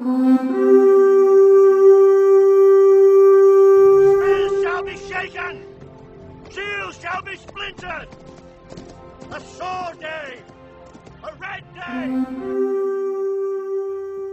[0.00, 0.12] Spears
[4.62, 5.64] shall be shaken!
[6.52, 8.06] Shields shall be splintered!
[9.32, 10.38] A sword day!
[11.24, 12.24] A red day!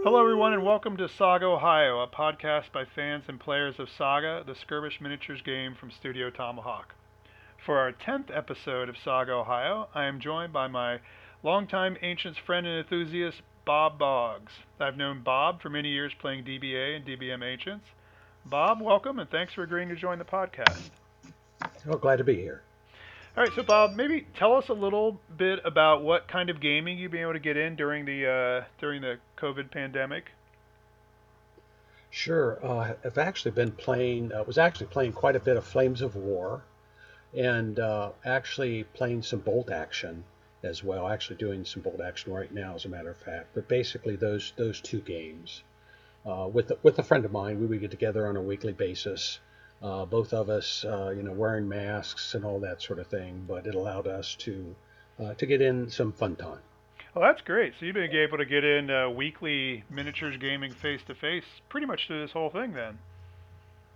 [0.04, 4.44] Hello, everyone, and welcome to Saga Ohio, a podcast by fans and players of Saga,
[4.46, 6.94] the skirmish miniatures game from Studio Tomahawk.
[7.58, 11.00] For our 10th episode of Saga Ohio, I am joined by my
[11.42, 14.52] longtime Ancients friend and enthusiast, Bob Boggs.
[14.78, 17.84] I've known Bob for many years playing DBA and DBM Ancients.
[18.44, 20.90] Bob, welcome, and thanks for agreeing to join the podcast.
[21.88, 22.62] Oh, glad to be here.
[23.36, 26.96] All right, so Bob, maybe tell us a little bit about what kind of gaming
[26.96, 30.30] you've been able to get in during the uh, during the COVID pandemic.
[32.10, 32.64] Sure.
[32.64, 36.14] Uh, I've actually been playing, uh, was actually playing quite a bit of Flames of
[36.14, 36.62] War
[37.36, 40.22] and uh, actually playing some bolt action
[40.62, 41.08] as well.
[41.08, 43.48] Actually doing some bolt action right now, as a matter of fact.
[43.54, 45.62] But basically, those those two games.
[46.24, 49.38] Uh, with with a friend of mine, we would get together on a weekly basis.
[49.82, 53.44] Uh, both of us, uh, you know, wearing masks and all that sort of thing.
[53.46, 54.74] But it allowed us to
[55.20, 56.60] uh, to get in some fun time.
[57.14, 57.72] Well, that's great.
[57.78, 61.86] So you've been able to get in uh, weekly miniatures gaming face to face pretty
[61.86, 62.98] much through this whole thing then.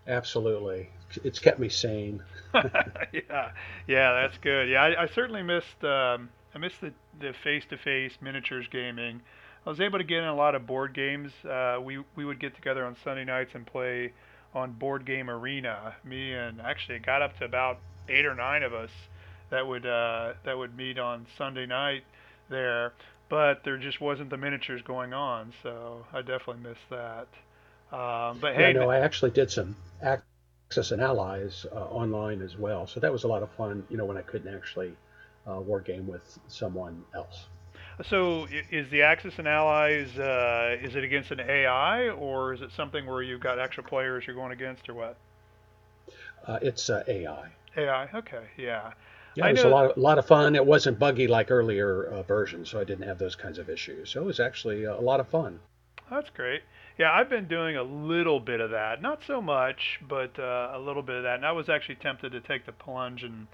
[0.07, 0.89] Absolutely,
[1.23, 2.23] it's kept me sane.
[2.55, 3.51] yeah,
[3.87, 4.71] yeah, that's good.
[4.71, 9.23] Yeah, I, I certainly missed um, I missed the the face to face miniatures gaming.
[9.67, 11.33] I was able to get in a lot of board games.
[11.45, 14.13] Uh, we we would get together on Sunday nights and play
[14.55, 15.95] on Board Game Arena.
[16.05, 17.79] Me and actually it got up to about
[18.09, 18.91] eight or nine of us
[19.51, 22.05] that would uh, that would meet on Sunday night
[22.49, 22.95] there.
[23.29, 27.29] But there just wasn't the miniatures going on, so I definitely missed that.
[27.93, 32.57] Um, but hey, Yeah, no, I actually did some Axis and Allies uh, online as
[32.57, 33.85] well, so that was a lot of fun.
[33.89, 34.97] You know, when I couldn't actually
[35.51, 37.47] uh, war game with someone else.
[38.09, 42.71] So is the Axis and Allies, uh, is it against an AI or is it
[42.75, 45.17] something where you've got actual players you're going against or what?
[46.47, 47.51] Uh, it's uh, AI.
[47.77, 48.93] AI, okay, yeah.
[49.35, 50.57] Yeah, it was a lot, of, lot of fun.
[50.57, 54.11] It wasn't buggy like earlier uh, versions, so I didn't have those kinds of issues.
[54.11, 55.61] So it was actually a lot of fun.
[56.11, 56.63] That's great.
[56.99, 59.01] Yeah, I've been doing a little bit of that.
[59.01, 61.37] Not so much, but uh, a little bit of that.
[61.37, 63.47] And I was actually tempted to take the plunge and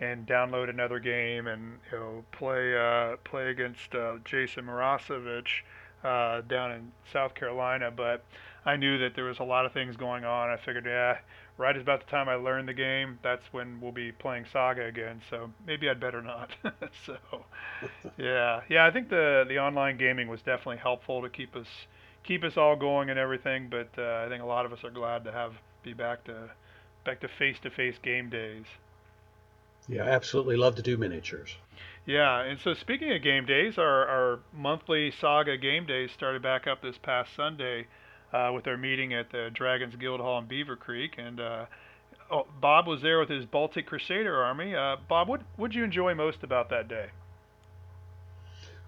[0.00, 5.62] and download another game and you know play uh, play against uh, Jason Mirosevich
[6.04, 7.90] uh, down in South Carolina.
[7.90, 8.24] But
[8.64, 10.50] I knew that there was a lot of things going on.
[10.50, 11.18] I figured, yeah,
[11.58, 15.20] right about the time I learned the game, that's when we'll be playing Saga again.
[15.30, 16.50] So maybe I'd better not.
[17.06, 17.16] so
[18.18, 21.68] yeah, yeah, I think the the online gaming was definitely helpful to keep us
[22.24, 23.68] keep us all going and everything.
[23.70, 26.50] But uh, I think a lot of us are glad to have be back to
[27.04, 28.66] back to face to face game days.
[29.88, 31.56] Yeah, I absolutely love to do miniatures.
[32.06, 36.66] Yeah, and so speaking of game days, our, our monthly Saga game days started back
[36.66, 37.86] up this past Sunday
[38.32, 41.18] uh, with our meeting at the Dragons Guild Hall in Beavercreek.
[41.18, 41.66] And uh,
[42.30, 44.74] oh, Bob was there with his Baltic Crusader army.
[44.74, 47.06] Uh, Bob, what would you enjoy most about that day?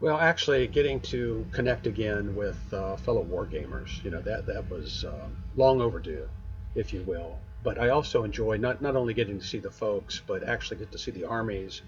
[0.01, 5.05] Well, actually, getting to connect again with uh, fellow wargamers, you know, that that was
[5.05, 5.27] uh,
[5.57, 6.29] long overdue,
[6.77, 7.37] if you will.
[7.63, 10.93] But I also enjoy not not only getting to see the folks, but actually get
[10.93, 11.83] to see the armies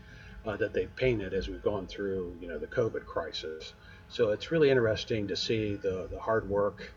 [0.44, 3.74] uh, that they've painted as we've gone through, you know, the COVID crisis.
[4.08, 6.92] So it's really interesting to see the the hard work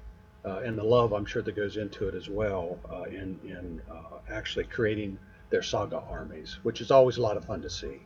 [0.46, 3.82] uh, and the love I'm sure that goes into it as well uh, in in
[3.90, 5.20] uh, actually creating
[5.50, 8.00] their saga armies, which is always a lot of fun to see.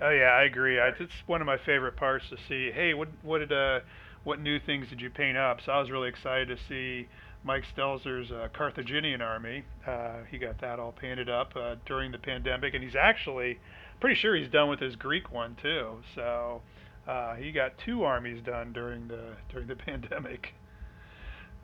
[0.00, 0.80] Oh yeah, I agree.
[0.80, 2.72] I, it's one of my favorite parts to see.
[2.72, 3.80] Hey, what what did uh,
[4.24, 5.60] what new things did you paint up?
[5.64, 7.08] So I was really excited to see
[7.44, 9.64] Mike Stelzer's uh, Carthaginian army.
[9.86, 13.58] Uh, he got that all painted up uh, during the pandemic, and he's actually
[14.00, 15.96] pretty sure he's done with his Greek one too.
[16.14, 16.62] So
[17.08, 20.54] uh, he got two armies done during the during the pandemic.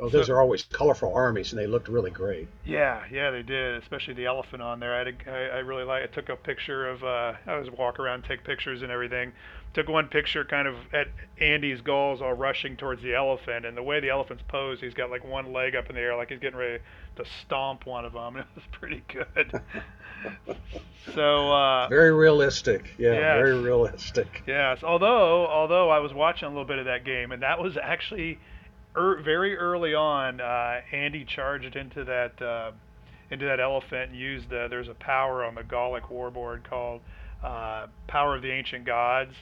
[0.01, 2.47] Oh, those So- are always colorful armies, and they looked really great.
[2.65, 4.95] Yeah, yeah, they did, especially the elephant on there.
[4.95, 6.05] I, had a, I, I really like.
[6.05, 7.03] I took a picture of.
[7.03, 9.33] Uh, I was walk around, take pictures and everything.
[9.75, 11.09] Took one picture, kind of at
[11.41, 15.11] Andy's Gauls, all rushing towards the elephant, and the way the elephant's posed, he's got
[15.11, 16.83] like one leg up in the air, like he's getting ready
[17.17, 18.37] to stomp one of them.
[18.37, 19.61] And it was pretty good.
[21.15, 21.53] so.
[21.53, 22.95] Uh, Very realistic.
[22.99, 23.37] Yeah, Yes.
[23.37, 24.43] very realistic.
[24.47, 27.77] Yes, although although I was watching a little bit of that game, and that was
[27.77, 28.39] actually
[28.97, 30.41] er, very early on.
[30.41, 32.73] Uh, Andy charged into that uh,
[33.31, 37.01] into that elephant and used the, there's a power on the Gallic warboard called
[37.45, 39.35] uh, Power of the Ancient Gods,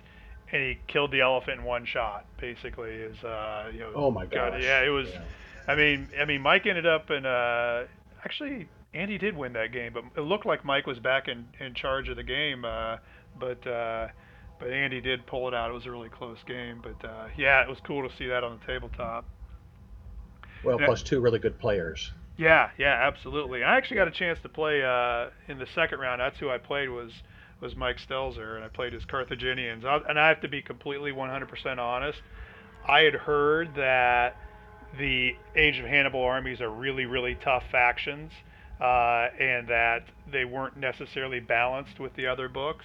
[0.53, 2.27] and he killed the elephant in one shot.
[2.39, 3.93] Basically, is uh, you know.
[3.95, 5.09] Oh my God, yeah, it was.
[5.09, 5.23] Yeah.
[5.69, 7.87] I mean, I mean, Mike ended up in uh,
[8.25, 11.75] actually Andy did win that game, but it looked like Mike was back in, in
[11.75, 12.65] charge of the game.
[12.65, 12.97] Uh,
[13.39, 14.09] but uh,
[14.59, 15.71] but Andy did pull it out.
[15.71, 18.43] It was a really close game, but uh, yeah, it was cool to see that
[18.43, 19.25] on the tabletop.
[20.65, 22.13] Well, plus two really good players.
[22.39, 23.63] Yeah, yeah, absolutely.
[23.63, 26.21] I actually got a chance to play uh, in the second round.
[26.21, 27.13] That's who I played was
[27.61, 29.85] was Mike Stelzer, and I played as Carthaginians.
[29.85, 32.21] And I have to be completely 100% honest.
[32.87, 34.37] I had heard that
[34.99, 38.33] the Age of Hannibal armies are really, really tough factions,
[38.81, 42.85] uh, and that they weren't necessarily balanced with the other books.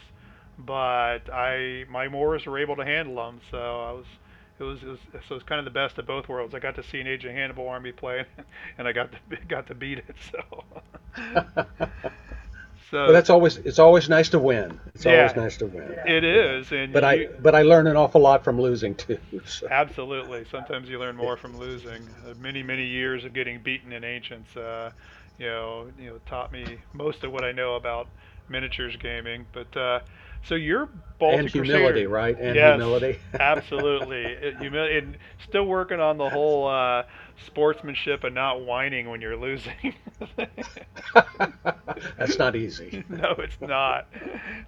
[0.58, 4.06] But I, my Moors were able to handle them, so I was
[4.60, 6.54] it was, it was so it's kind of the best of both worlds.
[6.54, 8.26] I got to see an Age of Hannibal army play,
[8.78, 10.16] and I got to got to beat it.
[10.32, 10.64] So,
[12.92, 14.80] so But that's always it's always nice to win.
[14.96, 15.34] It's Yeah.
[15.34, 15.96] always nice to win.
[16.06, 16.72] it is.
[16.72, 19.20] And But I but I learn an awful lot from losing too.
[19.46, 19.70] So.
[19.70, 20.46] absolutely.
[20.46, 22.10] Sometimes you learn more from losing.
[22.26, 24.92] Uh, many many years of getting beaten in ancients, uh,
[25.38, 28.10] you know, you know, taught me most of what I know about
[28.50, 29.48] miniatures gaming.
[29.54, 30.00] But uh,
[30.44, 30.90] so you're
[31.20, 32.08] Baltic And humility, Crusader.
[32.08, 32.38] right?
[32.40, 33.18] And yes, humility.
[33.40, 34.34] absolutely.
[34.34, 37.04] It, humility, and still working on the whole uh,
[37.46, 39.96] sportsmanship and not whining when you're losing.
[42.18, 43.04] That's not easy.
[43.10, 44.08] no, it's not.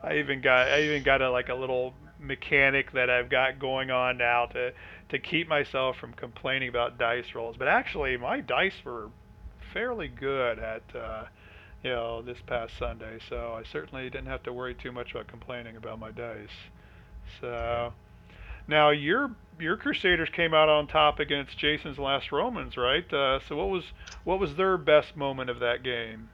[0.02, 3.92] I even got I even got a like a little mechanic that I've got going
[3.92, 4.74] on now to
[5.10, 7.56] to keep myself from complaining about dice rolls.
[7.58, 9.10] But actually, my dice were
[9.74, 11.26] fairly good at uh,
[11.84, 15.28] you know this past Sunday, so I certainly didn't have to worry too much about
[15.28, 16.48] complaining about my dice.
[17.40, 17.94] So
[18.68, 23.12] now your your Crusaders came out on top against Jason's Last Romans, right?
[23.14, 23.84] Uh, so what was
[24.24, 26.30] what was their best moment of that game?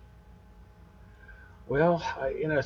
[1.68, 2.62] Well, I, you know,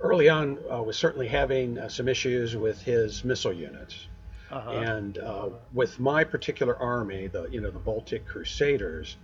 [0.00, 4.06] early on, uh, was certainly having uh, some issues with his missile units,
[4.50, 4.70] Uh-huh.
[4.70, 9.16] and uh, with my particular army, the you know the Baltic Crusaders,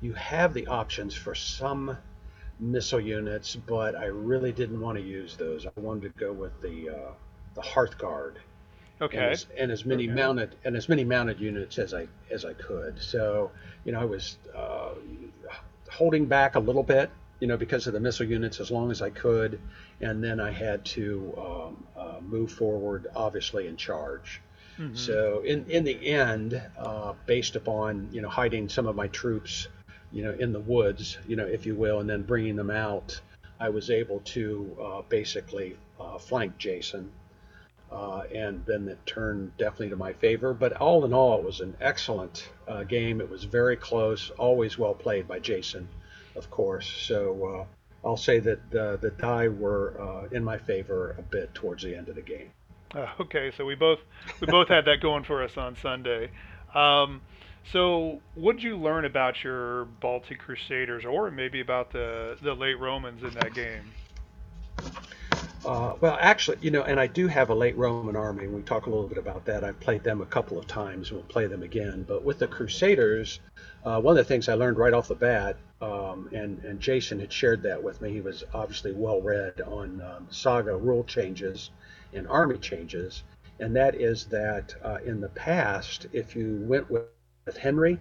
[0.00, 1.96] you have the options for some
[2.60, 5.66] missile units, but I really didn't want to use those.
[5.66, 7.10] I wanted to go with the uh,
[7.54, 8.42] the Hearthguard and,
[9.00, 9.18] okay.
[9.32, 10.14] as, and as many Okay.
[10.14, 13.00] mounted and as many mounted units as I as I could.
[13.00, 13.50] So
[13.84, 14.94] you know I was uh,
[15.90, 17.10] holding back a little bit,
[17.40, 19.60] you know, because of the missile units as long as I could,
[20.00, 24.40] and then I had to um, uh, move forward, obviously in charge.
[24.78, 24.96] Mhm.
[24.96, 29.68] So in in the end, uh, based upon you know hiding some of my troops,
[30.12, 33.18] you know, in the woods, you know, if you will, and then bringing them out,
[33.58, 37.10] I was able to uh, basically uh, flank Jason,
[37.90, 40.54] uh, and then it turned definitely to my favor.
[40.54, 43.20] But all in all, it was an excellent uh, game.
[43.20, 45.88] It was very close, always well played by Jason,
[46.34, 46.86] of course.
[46.86, 47.46] So.
[47.60, 47.64] Uh,
[48.04, 51.96] I'll say that uh, the die were uh, in my favor a bit towards the
[51.96, 52.50] end of the game.
[52.94, 53.98] Uh, okay, so we both
[54.40, 56.30] we both had that going for us on Sunday.
[56.72, 57.20] Um,
[57.72, 62.78] so, what did you learn about your Baltic Crusaders, or maybe about the the late
[62.78, 63.92] Romans in that game?
[65.66, 68.44] Uh, well, actually, you know, and I do have a late Roman army.
[68.44, 69.64] And we talk a little bit about that.
[69.64, 71.08] I've played them a couple of times.
[71.10, 72.04] And we'll play them again.
[72.08, 73.40] But with the Crusaders,
[73.84, 77.18] uh, one of the things I learned right off the bat, um, and and Jason
[77.20, 78.12] had shared that with me.
[78.12, 81.70] He was obviously well read on um, saga rule changes
[82.12, 83.24] and army changes,
[83.60, 87.04] and that is that uh, in the past, if you went with,
[87.46, 88.00] with Henry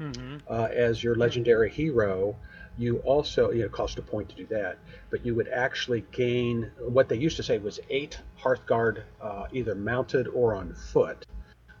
[0.00, 0.36] Mm-hmm.
[0.48, 2.36] uh, as your legendary hero,
[2.76, 4.78] you also, you know, it cost a point to do that,
[5.10, 9.74] but you would actually gain what they used to say was eight Hearthguard, uh, either
[9.74, 11.26] mounted or on foot.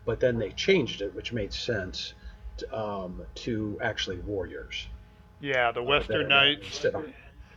[0.04, 2.14] But then they changed it, which made sense,
[2.58, 4.86] to, um, to actually warriors.
[5.40, 6.84] Yeah, the uh, Western that Knights.
[6.84, 7.06] of-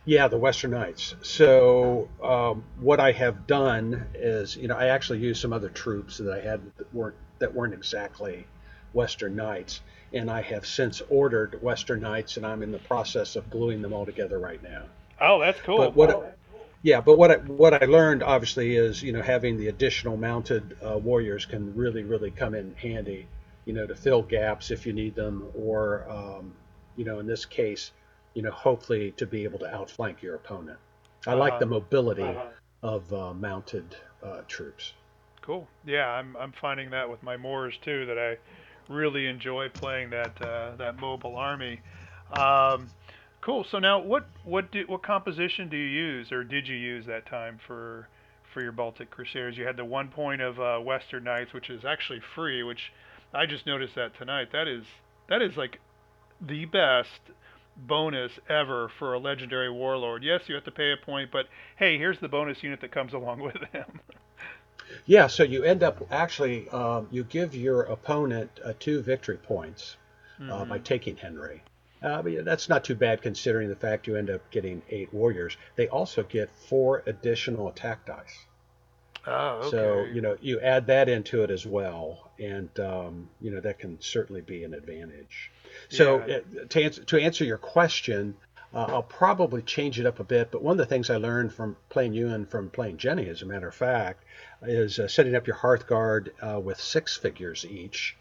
[0.04, 1.14] yeah, the Western Knights.
[1.22, 6.16] So um, what I have done is, you know, I actually used some other troops
[6.16, 8.46] that I had that weren't that weren't exactly
[8.94, 13.50] Western Knights, and I have since ordered Western Knights, and I'm in the process of
[13.50, 14.84] gluing them all together right now.
[15.20, 15.90] Oh, that's cool.
[15.90, 16.38] But what,
[16.82, 20.76] yeah, but what I, what I learned obviously is, you know, having the additional mounted
[20.84, 23.26] uh, warriors can really, really come in handy,
[23.64, 26.54] you know, to fill gaps if you need them, or, um,
[26.96, 27.92] you know, in this case,
[28.34, 30.78] you know, hopefully to be able to outflank your opponent.
[31.26, 31.58] I like Uh-huh.
[31.58, 32.42] the mobility
[32.82, 34.92] of uh, mounted uh, troops.
[35.40, 35.66] Cool.
[35.84, 38.38] Yeah, I'm I'm finding that with my Moors too that I
[38.88, 41.80] really enjoy playing that uh, that mobile army.
[42.32, 42.90] Um,
[43.40, 43.64] cool.
[43.70, 47.26] So now, what what do, what composition do you use, or did you use that
[47.26, 48.08] time for
[48.52, 49.56] for your Baltic Crusaders?
[49.56, 52.62] You had the one point of uh, Western Knights, which is actually free.
[52.62, 52.92] Which
[53.32, 54.48] I just noticed that tonight.
[54.52, 54.84] That is
[55.28, 55.80] that is like
[56.40, 57.20] the best
[57.76, 60.24] bonus ever for a legendary warlord.
[60.24, 63.12] Yes, you have to pay a point, but hey, here's the bonus unit that comes
[63.14, 64.00] along with him.
[65.06, 69.96] Yeah, so you end up actually, um, you give your opponent uh, two victory points
[70.50, 71.62] uh, by taking Henry.
[72.00, 75.56] Uh, but that's not too bad considering the fact you end up getting eight warriors.
[75.76, 78.46] They also get four additional attack dice.
[79.26, 79.70] Oh, okay.
[79.70, 83.78] So you know you add that into it as well, and um, you know that
[83.78, 85.50] can certainly be an advantage.
[85.88, 86.36] So Yeah.
[86.36, 88.36] uh, to answer to answer your question,
[88.74, 90.50] uh, I'll probably change it up a bit.
[90.50, 93.42] But one of the things I learned from playing you and from playing Jenny, as
[93.42, 94.24] a matter of fact,
[94.62, 98.16] is uh, setting up your Hearthguard uh, with six figures each.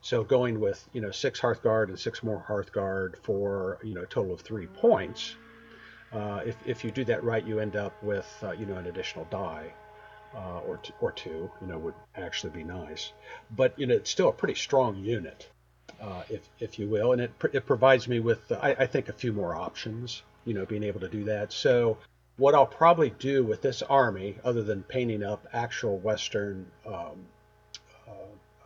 [0.00, 4.06] So going with you know six Hearthguard and six more Hearthguard for you know a
[4.06, 5.34] total of three points.
[6.12, 8.86] Uh, if, if you do that right, you end up with uh, you know an
[8.86, 9.72] additional die
[10.34, 11.50] uh, or t- or two.
[11.60, 13.12] You know would actually be nice,
[13.56, 15.48] but you know it's still a pretty strong unit,
[16.00, 19.08] uh, if if you will, and it it provides me with uh, I, I think
[19.08, 20.22] a few more options.
[20.44, 21.52] You know, being able to do that.
[21.52, 21.96] So
[22.36, 26.66] what I'll probably do with this army, other than painting up actual Western.
[26.86, 27.26] Um,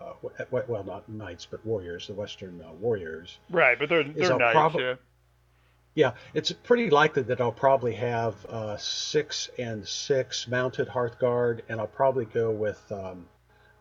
[0.01, 3.39] uh, uh, well, not knights, but warriors, the Western uh, warriors.
[3.51, 4.95] Right, but they're they're I'll prob- yeah.
[5.95, 11.81] Yeah, it's pretty likely that I'll probably have uh, six and six mounted Hearthguard, and
[11.81, 13.27] I'll probably go with um,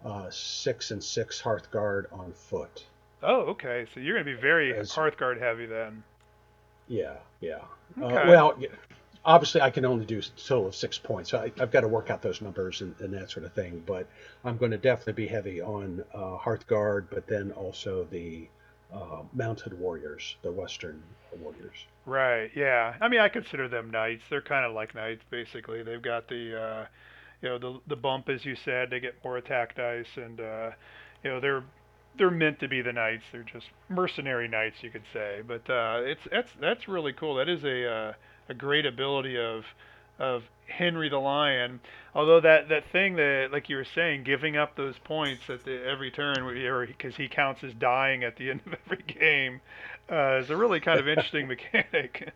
[0.04, 2.86] uh, six and six Hearthguard on foot.
[3.24, 3.86] Oh, okay.
[3.94, 6.04] So you're gonna be very As- Hearthguard heavy then.
[6.88, 7.60] Yeah, yeah.
[8.02, 8.16] Okay.
[8.16, 8.58] Uh, well,
[9.26, 11.34] obviously I can only do a total of six points.
[11.34, 13.84] I, I've got to work out those numbers and, and that sort of thing.
[13.86, 14.08] But
[14.44, 18.48] I'm going to definitely be heavy on uh, Hearthguard, but then also the
[18.94, 21.04] uh, mounted warriors, the Western
[21.42, 21.76] warriors.
[22.06, 22.50] Right.
[22.56, 22.96] Yeah.
[23.02, 24.24] I mean, I consider them knights.
[24.30, 25.84] They're kind of like knights, basically.
[25.84, 26.86] They've got the, uh,
[27.42, 28.90] you know, the the bump, as you said.
[28.90, 30.72] They get more attack dice, and uh,
[31.24, 31.64] you know, they're
[32.18, 33.24] they're meant to be the knights.
[33.32, 35.42] They're just mercenary knights, you could say.
[35.46, 37.36] But uh, it's that's that's really cool.
[37.36, 38.14] That is a uh,
[38.50, 39.66] a great ability of
[40.20, 41.80] of Henry the Lion.
[42.16, 45.86] Although that that thing that, like you were saying, giving up those points at the
[45.86, 46.36] every turn,
[46.88, 49.62] because he counts as dying at the end of every game,
[50.12, 52.34] uh, is a really kind of interesting mechanic.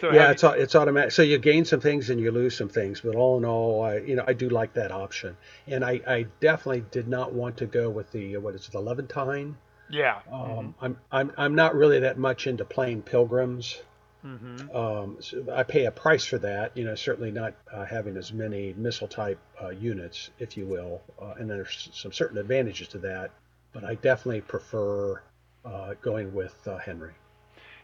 [0.00, 1.12] So yeah, it's au- it's automatic.
[1.12, 3.98] So you gain some things and you lose some things, but all in all, I
[3.98, 5.36] you know I do like that option,
[5.66, 8.80] and I, I definitely did not want to go with the what is it, the
[8.80, 9.56] Levantine.
[9.90, 10.20] yeah.
[10.30, 13.80] Um, I'm I'm I'm not really that much into playing pilgrims.
[14.24, 14.74] Mm-hmm.
[14.74, 16.76] Um, so I pay a price for that.
[16.76, 21.02] You know, certainly not uh, having as many missile type uh, units, if you will,
[21.20, 23.30] uh, and there's some certain advantages to that.
[23.72, 25.20] But I definitely prefer
[25.64, 27.12] uh, going with uh, Henry.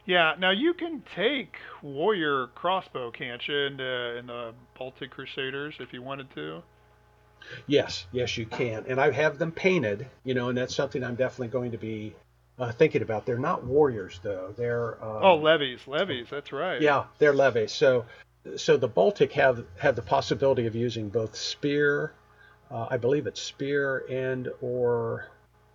[0.07, 0.35] Yeah.
[0.39, 5.93] Now you can take warrior crossbow, can't you, in the in the Baltic Crusaders if
[5.93, 6.63] you wanted to?
[7.67, 10.07] Yes, yes, you can, and I have them painted.
[10.25, 12.15] You know, and that's something I'm definitely going to be
[12.59, 13.27] uh, thinking about.
[13.27, 14.55] They're not warriors though.
[14.57, 16.27] They're um, oh, levies, levies.
[16.31, 16.81] That's right.
[16.81, 17.73] Yeah, they're levies.
[17.73, 18.05] So,
[18.57, 22.13] so the Baltic have have the possibility of using both spear,
[22.71, 25.29] uh, I believe it's spear and or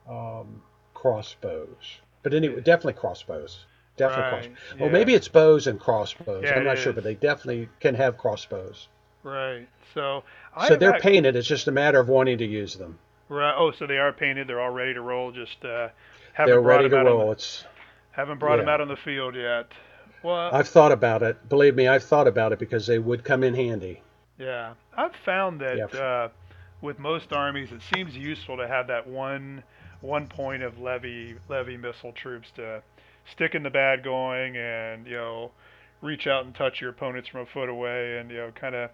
[0.07, 0.61] um,
[0.93, 1.99] crossbows.
[2.23, 3.65] But anyway, definitely crossbows.
[3.97, 4.79] Definitely Right, crossbows.
[4.79, 6.43] Well, maybe it's bows and crossbows.
[6.43, 8.87] Yeah, I'm not sure, but they definitely can have crossbows.
[9.23, 9.67] Right.
[9.93, 10.23] So.
[10.67, 11.35] so I've they're painted.
[11.35, 12.99] It's just a matter of wanting to use them.
[13.29, 13.53] Right.
[13.57, 14.47] Oh, so they are painted.
[14.47, 15.31] They're all ready to roll.
[15.31, 15.89] Just uh,
[16.33, 17.25] haven't They're brought ready to them roll.
[17.27, 17.63] the- It's
[18.11, 19.71] haven't brought them out on the field yet.
[20.23, 21.47] Well, I've thought about it.
[21.49, 24.01] Believe me, I've thought about it because they would come in handy.
[24.39, 25.95] Yeah, I've found that Yep.
[25.95, 26.27] uh,
[26.81, 29.63] with most armies, it seems useful to have that one
[30.01, 32.81] one point of levy levy missile troops to
[33.31, 35.51] stick in the bad going and you know
[36.01, 38.89] reach out and touch your opponents from a foot away and you know kind of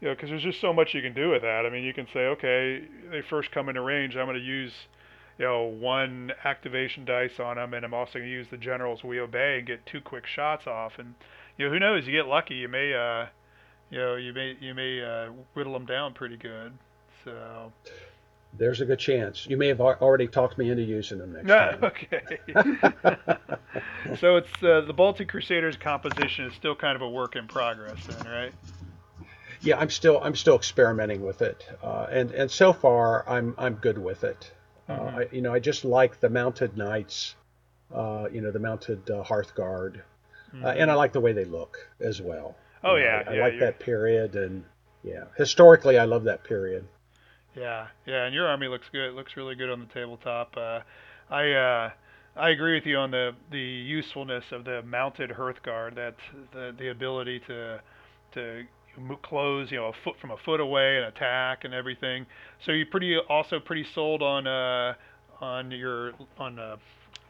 [0.00, 1.64] you know because there's just so much you can do with that.
[1.66, 4.72] I mean, you can say okay, they first come into range, I'm going to use
[5.38, 9.04] you know one activation dice on them, and I'm also going to use the generals
[9.04, 11.14] we obey and get two quick shots off and
[11.58, 13.26] you know who knows you get lucky you may uh
[13.90, 16.72] you know, you may you may uh, whittle them down pretty good.
[17.24, 17.72] So
[18.56, 19.46] There's a good chance.
[19.46, 21.78] You may have already talked me into using them next no, time.
[21.84, 22.38] okay.
[24.20, 27.98] so it's uh, the Baltic Crusaders composition is still kind of a work in progress,
[28.06, 28.52] then, right?
[29.62, 33.74] Yeah, I'm still I'm still experimenting with it, uh, and and so far I'm I'm
[33.74, 34.52] good with it.
[34.88, 35.14] Uh, Mhm.
[35.14, 37.34] I, you know, I just like the mounted knights,
[37.94, 40.02] uh, you know, the mounted uh, Hearthguard,
[40.62, 42.54] uh, and I like the way they look as well.
[42.82, 42.86] Mm-hmm.
[42.86, 44.64] Oh, You yeah, I, I yeah, like you're- that period, and
[45.02, 46.86] yeah, historically I love that period.
[47.56, 49.08] Yeah, yeah, and your army looks good.
[49.08, 50.56] It looks really good on the tabletop.
[50.56, 50.80] Uh,
[51.30, 51.90] I uh,
[52.36, 55.94] I agree with you on the the usefulness of the mounted Hearthguard.
[55.94, 56.16] That
[56.52, 57.80] the the ability to
[58.32, 58.64] to
[59.22, 62.26] close, you know, a foot from a foot away and attack and everything.
[62.64, 64.94] So you pretty also pretty sold on uh
[65.40, 66.76] on your on uh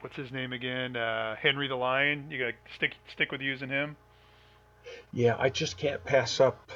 [0.01, 0.97] what's his name again?
[0.97, 2.31] Uh, Henry the Lion.
[2.31, 3.97] You gotta stick stick with using him.
[5.13, 6.71] Yeah, I just can't pass up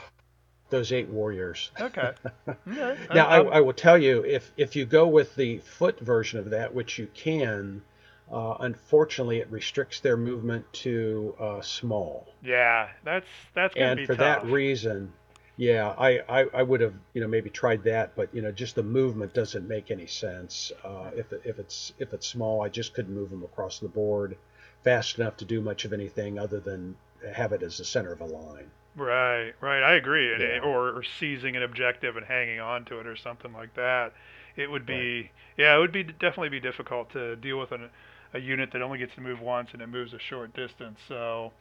[0.71, 1.71] those eight warriors.
[1.81, 2.13] Okay.
[2.49, 2.97] okay.
[3.15, 6.51] Now, I, I'm- will tell you, if if you go with the foot version of
[6.51, 7.83] that, which you can,
[8.31, 12.27] uh, unfortunately, it restricts their movement to uh, small.
[12.43, 14.43] yeah, that's that's gonna and be for tough.
[14.43, 15.13] that reason,
[15.57, 18.75] Yeah, I, I, I would have, you know, maybe tried that, but you know, just
[18.77, 20.71] the movement doesn't make any sense.
[20.85, 24.37] Uh, if if it's if it's small, I just couldn't move them across the board
[24.85, 26.95] fast enough to do much of anything other than
[27.35, 28.71] have it as the center of a line.
[28.99, 29.83] Right, right.
[29.83, 30.35] I agree.
[30.35, 33.75] And Yeah, or, or seizing an objective and hanging on to it or something like
[33.75, 34.13] that.
[34.57, 35.09] It would right.
[35.09, 37.91] be, yeah, it would be definitely be difficult to deal with an,
[38.35, 40.99] a unit that only gets to move once and it moves a short distance.
[41.07, 41.53] So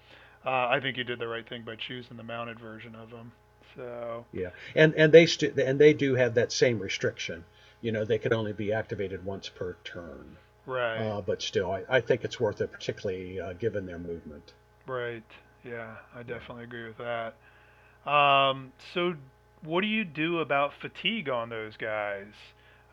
[0.45, 3.31] uh, I think you did the right thing by choosing the mounted version of them.
[3.75, 7.43] So Yeah, and and they st- and they do have that same restriction.
[7.81, 10.37] You know, they can only be activated once per turn.
[10.65, 14.53] right, Uh, but still, I, I think it's worth it, particularly uh, given their movement.
[14.87, 15.23] right.
[15.67, 17.35] Yeah, I definitely agree with that.
[18.09, 19.15] Um, so
[19.63, 22.33] what do you do about fatigue on those guys?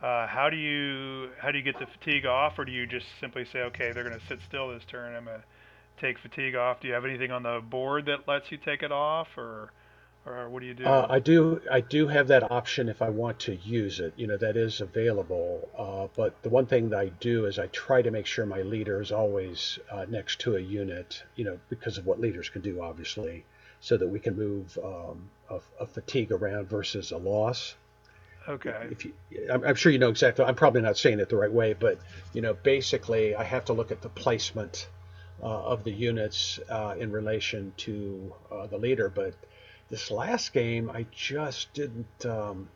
[0.02, 3.07] Uh, how do you how do you get the fatigue off, or do you just
[3.21, 5.45] simply say, okay, they're going to sit still this turn, I'm going to
[6.00, 6.81] take fatigue off?
[6.81, 9.71] Do you have anything on the board that lets you take it off, or
[10.26, 11.12] or what do you Uh, do?
[11.12, 14.12] I do I do have that option if I want to use it.
[14.16, 15.69] You know, that is available.
[15.76, 18.62] Uh, but the one thing that I do is I try to make sure my
[18.62, 21.23] leader is always uh, next to a unit.
[21.37, 23.45] You know, because of what leaders can do, obviously,
[23.81, 27.75] so that we can move um, a, a fatigue around versus a loss.
[28.47, 29.14] Okay, if you,
[29.50, 30.45] I'm, I'm sure you know exactly.
[30.45, 31.99] I'm probably not saying it the right way, but
[32.35, 34.87] you know, basically, I have to look at the placement
[35.43, 39.09] uh, of the units uh, in relation to uh, the leader.
[39.09, 39.35] But
[39.95, 42.69] this last game, I just didn't um,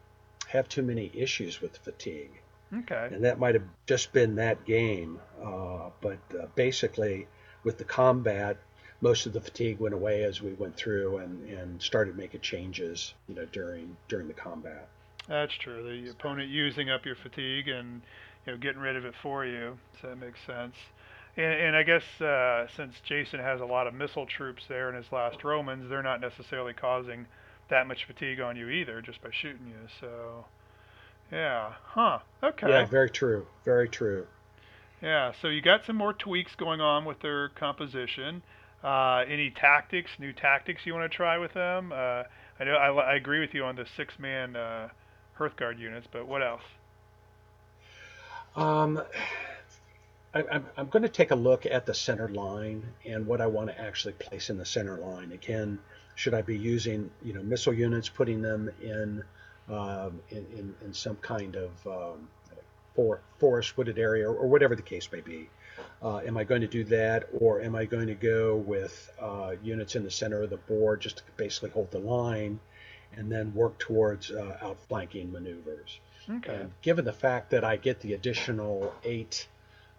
[0.46, 2.30] have too many issues with fatigue,
[2.72, 5.18] okay, and that might have just been that game.
[5.42, 7.26] Uh, but uh, basically,
[7.64, 8.56] with the combat.
[9.00, 13.14] Most of the fatigue went away as we went through and, and started making changes,
[13.28, 14.88] you know, during during the combat.
[15.28, 16.02] that's true.
[16.02, 18.02] The opponent using up your fatigue and
[18.44, 20.74] you know getting rid of it for you, so that makes sense.
[21.36, 24.96] And, and I guess uh, since Jason has a lot of missile troops there in
[24.96, 27.26] his last Romans, they're not necessarily causing
[27.68, 29.88] that much fatigue on you either, just by shooting you.
[30.00, 30.44] So
[31.30, 32.18] yeah, huh?
[32.42, 32.68] Okay.
[32.68, 33.46] Yeah, very true.
[33.64, 34.26] Very true.
[35.02, 38.42] Yeah, so you got some more tweaks going on with their composition.
[38.82, 41.92] Uh, any tactics, new tactics you want to try with them?
[41.92, 42.24] Uh,
[42.58, 44.88] I know I, I agree with you on the six-man uh,
[45.38, 46.62] Hearthguard units, but what else?
[48.56, 49.00] Um,
[50.34, 53.68] I'm, I'm going to take a look at the center line and what I want
[53.70, 55.32] to actually place in the center line.
[55.32, 55.78] Again,
[56.14, 59.24] should I be using, you know, missile units, putting them in,
[59.68, 62.28] um, in, in, in some kind of um,
[62.94, 65.48] for, forest wooded area or whatever the case may be?
[66.02, 69.54] Uh, am I going to do that, or am I going to go with uh,
[69.62, 72.60] units in the center of the board just to basically hold the line
[73.16, 76.00] and then work towards uh, outflanking maneuvers?
[76.28, 76.54] Okay.
[76.54, 79.48] And given the fact that I get the additional eight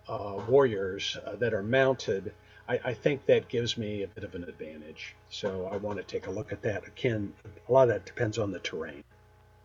[0.09, 2.33] uh, warriors uh, that are mounted,
[2.67, 5.15] I, I think that gives me a bit of an advantage.
[5.29, 6.85] So I want to take a look at that.
[6.87, 7.33] Again,
[7.67, 9.03] a lot of that depends on the terrain.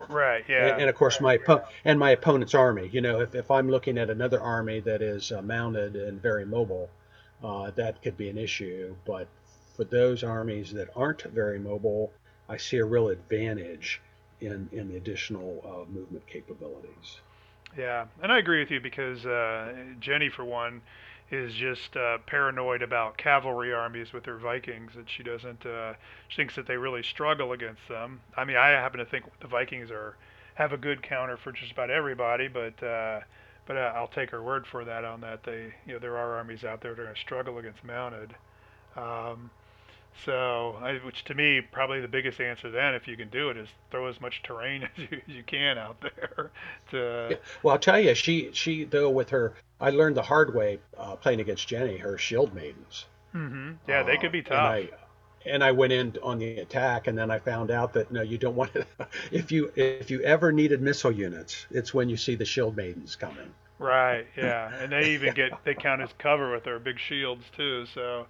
[0.09, 0.45] Right.
[0.49, 0.77] And, Yeah.
[0.79, 2.89] and of course, my oppo- and my opponent's army.
[2.93, 6.45] You know, if, if I'm looking at another army that is uh, mounted and very
[6.45, 6.91] mobile,
[7.43, 8.95] uh, that could be an issue.
[9.07, 9.29] But
[9.77, 12.13] for those armies that aren't very mobile,
[12.49, 14.01] I see a real advantage
[14.41, 17.21] in, in the additional uh, movement capabilities.
[17.77, 20.83] Yeah, and I agree with you because uh, Jenny, for one,
[21.31, 25.67] is just uh, paranoid about cavalry armies with her Vikings, and she doesn't.
[25.67, 25.95] Uh,
[26.29, 28.21] she thinks that they really struggle against them.
[28.37, 30.17] I mean, I happen to think the Vikings are
[30.55, 33.21] have a good counter for just about everybody, but uh,
[33.67, 35.43] but uh, I'll take her word for that on that.
[35.43, 38.35] They, you know, there are armies out there that are going to struggle against mounted.
[38.97, 39.51] Um,
[40.25, 43.57] so, I, which to me, probably the biggest answer then, if you can do it,
[43.57, 46.51] is throw as much terrain as you, as you can out there
[47.29, 47.37] Yeah.
[47.63, 51.17] Well, I'll tell you, she she though with her, I learned the hard way uh,
[51.17, 53.07] playing against Jenny, her shield maidens.
[53.35, 53.73] Mm-hmm.
[53.89, 54.67] Yeah, they Uh, could be and tough.
[54.67, 54.91] I
[55.47, 58.39] and I went in on the attack, and then I found out that no, you
[58.39, 58.87] don't want to.
[59.33, 63.17] if you if you ever needed missile units, it's when you see the shield maidens
[63.17, 63.55] coming.
[63.79, 64.73] Right, yeah.
[64.79, 67.87] And they even get they count as cover with their big shields too.
[67.87, 68.27] So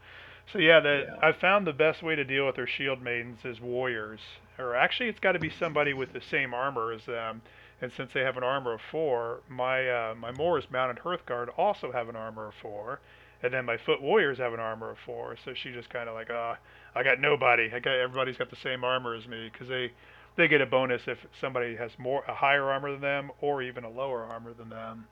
[0.52, 1.16] so yeah, the Yeah.
[1.22, 4.20] I found the best way to deal with their shield maidens is warriors.
[4.59, 7.42] Or actually it's got to be somebody with the same armor as them.
[7.80, 11.92] And since they have an armor of 4, my uh, my Moors mounted Hearthguard also
[11.92, 13.00] have an armor of 4.
[13.42, 15.37] And then my foot warriors have an armor of 4.
[15.44, 16.57] So she just kind of like, "Ah,
[16.94, 17.70] I got nobody.
[17.74, 19.92] I got everybody's got the same armor as me cuz they
[20.37, 23.85] they get a bonus if somebody has more a higher armor than them or even
[23.85, 25.09] a lower armor than them.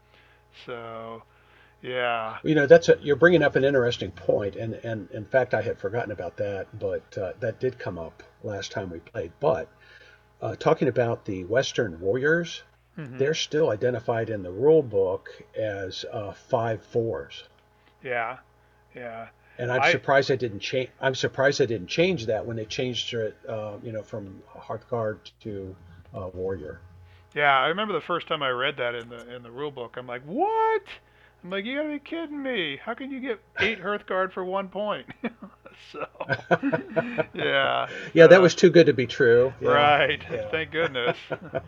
[0.67, 1.23] So,
[1.83, 2.39] yeah.
[2.45, 5.63] You know, that's a, you're bringing up an interesting point, and and in fact, I
[5.63, 9.33] had forgotten about that, but uh, that did come up last time we played.
[9.41, 9.69] But
[10.41, 12.63] uh, talking about the Western warriors,
[12.97, 17.45] hmm they're still identified in the rule book as uh, five fours.
[18.03, 18.39] Yeah.
[18.95, 19.29] Yeah.
[19.59, 20.91] And I'm I- surprised I didn't change.
[21.01, 25.19] I'm surprised I didn't change that when they changed it, uh, you know, from Hearthguard
[25.41, 25.75] to
[26.15, 26.81] uh, Warrior.
[27.35, 29.97] Yeah, I remember the first time I read that in the in the rule book.
[29.97, 30.83] I'm like, what?
[31.45, 32.79] I'm like, you gotta be kidding me!
[32.83, 35.07] How can you get eight Hearthguard for one point?
[35.93, 36.07] so,
[37.35, 37.89] yeah.
[38.15, 39.53] Yeah, that so- was too good to be true.
[39.61, 39.69] Yeah.
[39.71, 40.23] right.
[40.31, 40.49] yeah.
[40.51, 41.17] Thank goodness.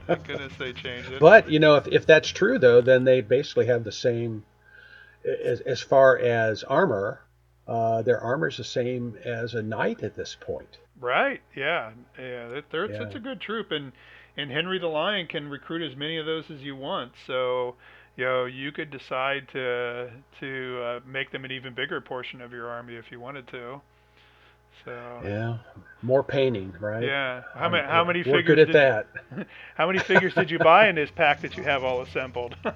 [0.07, 1.21] Thank goodness they changed it.
[1.21, 4.45] But you know, if, if that's true though, then they basically have the same
[5.25, 7.21] as, as far as armor.
[7.67, 10.77] Uh, their armor's the same as a knight at this point.
[11.01, 11.41] Right.
[11.57, 11.93] Yeah.
[12.19, 12.61] Yeah.
[12.71, 12.99] They're, Yeah.
[12.99, 13.93] such a good troop, and
[14.37, 17.13] and Henry the Lion can recruit as many of those as you want.
[17.27, 17.77] So,
[18.17, 22.53] you know, you could decide to to uh, make them an even bigger portion of
[22.53, 23.81] your army if you wanted to.
[24.85, 25.21] So.
[25.25, 25.59] Yeah,
[26.03, 27.05] more painting, right?
[27.05, 27.43] Yeah.
[27.55, 29.47] How many how many We're figures good at did, that.
[29.77, 32.57] How many figures did you buy in this pack that you have all assembled?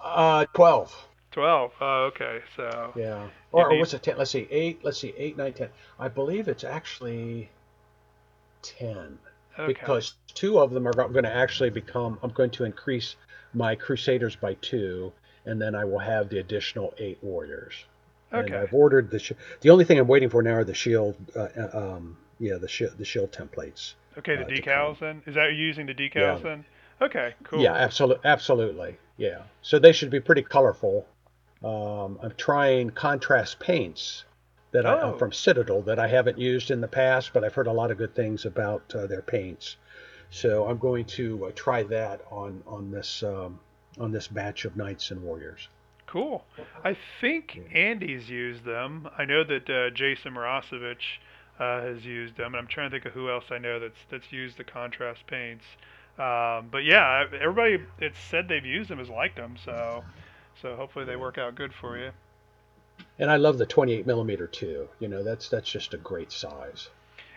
[0.00, 0.94] Uh, twelve.
[1.32, 1.72] Twelve.
[1.80, 2.38] Oh, okay.
[2.56, 2.92] So.
[2.94, 3.26] Yeah.
[3.50, 4.04] Or, or what's it?
[4.04, 4.16] Ten?
[4.16, 4.46] Let's see.
[4.48, 4.78] Eight.
[4.84, 5.12] Let's see.
[5.18, 5.70] Eight, nine, ten.
[5.98, 7.50] I believe it's actually
[8.62, 9.18] ten
[9.58, 9.72] Okay.
[9.72, 12.18] because two of them are going to actually become.
[12.22, 13.16] I'm going to increase
[13.54, 15.12] my Crusaders by two,
[15.46, 17.74] and then I will have the additional eight warriors.
[18.32, 18.46] Okay.
[18.52, 18.56] And.
[18.56, 19.18] I've ordered the.
[19.18, 21.16] Sh- the only thing I'm waiting for now are the shield.
[21.34, 22.98] Uh, uh, um, yeah, the shield.
[22.98, 23.94] The shield templates.
[24.18, 24.36] Okay.
[24.36, 25.22] The uh, decals then.
[25.26, 26.38] Is that using the decals Yeah.
[26.42, 26.64] then?
[27.00, 27.34] Okay.
[27.44, 27.60] Cool.
[27.62, 28.96] Yeah, absolutely, absolutely.
[29.16, 29.42] Yeah.
[29.62, 31.06] So they should be pretty colorful.
[31.64, 34.24] Um, I'm trying contrast paints
[34.72, 35.16] that I, Oh.
[35.16, 37.98] from Citadel that I haven't used in the past, but I've heard a lot of
[37.98, 39.76] good things about uh, their paints.
[40.30, 43.58] So I'm going to uh, try that on on this um,
[43.98, 45.68] on this batch of knights and warriors.
[46.06, 46.44] Cool.
[46.84, 49.08] I think Andy's used them.
[49.18, 51.18] I know that uh, Jason Morosevich
[51.58, 53.98] uh, has used them, and I'm trying to think of who else I know that's
[54.10, 55.64] that's used the contrast paints.
[56.18, 60.02] Um, but yeah, everybody that's said they've used them has liked them, so
[60.60, 62.10] so hopefully they work out good for you.
[63.18, 64.88] And I love the 28 millimeter too.
[64.98, 66.88] You know, that's that's just a great size.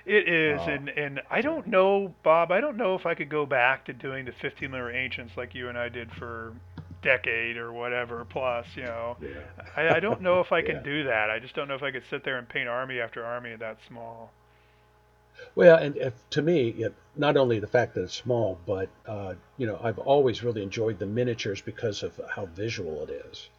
[0.05, 2.51] It is, and and I don't know, Bob.
[2.51, 5.55] I don't know if I could go back to doing the 15 millimeter ancients like
[5.55, 6.53] you and I did for
[7.01, 8.67] decade or whatever plus.
[8.75, 9.29] You know, Yeah.
[9.75, 10.83] I, I don't know if I can Yeah.
[10.83, 11.29] do that.
[11.31, 13.77] I just don't know if I could sit there and paint army after army that
[13.87, 14.33] small.
[15.55, 19.35] Well, and if, to me, it, not only the fact that it's small, but uh,
[19.57, 23.49] you know, I've always really enjoyed the miniatures because of how visual it is.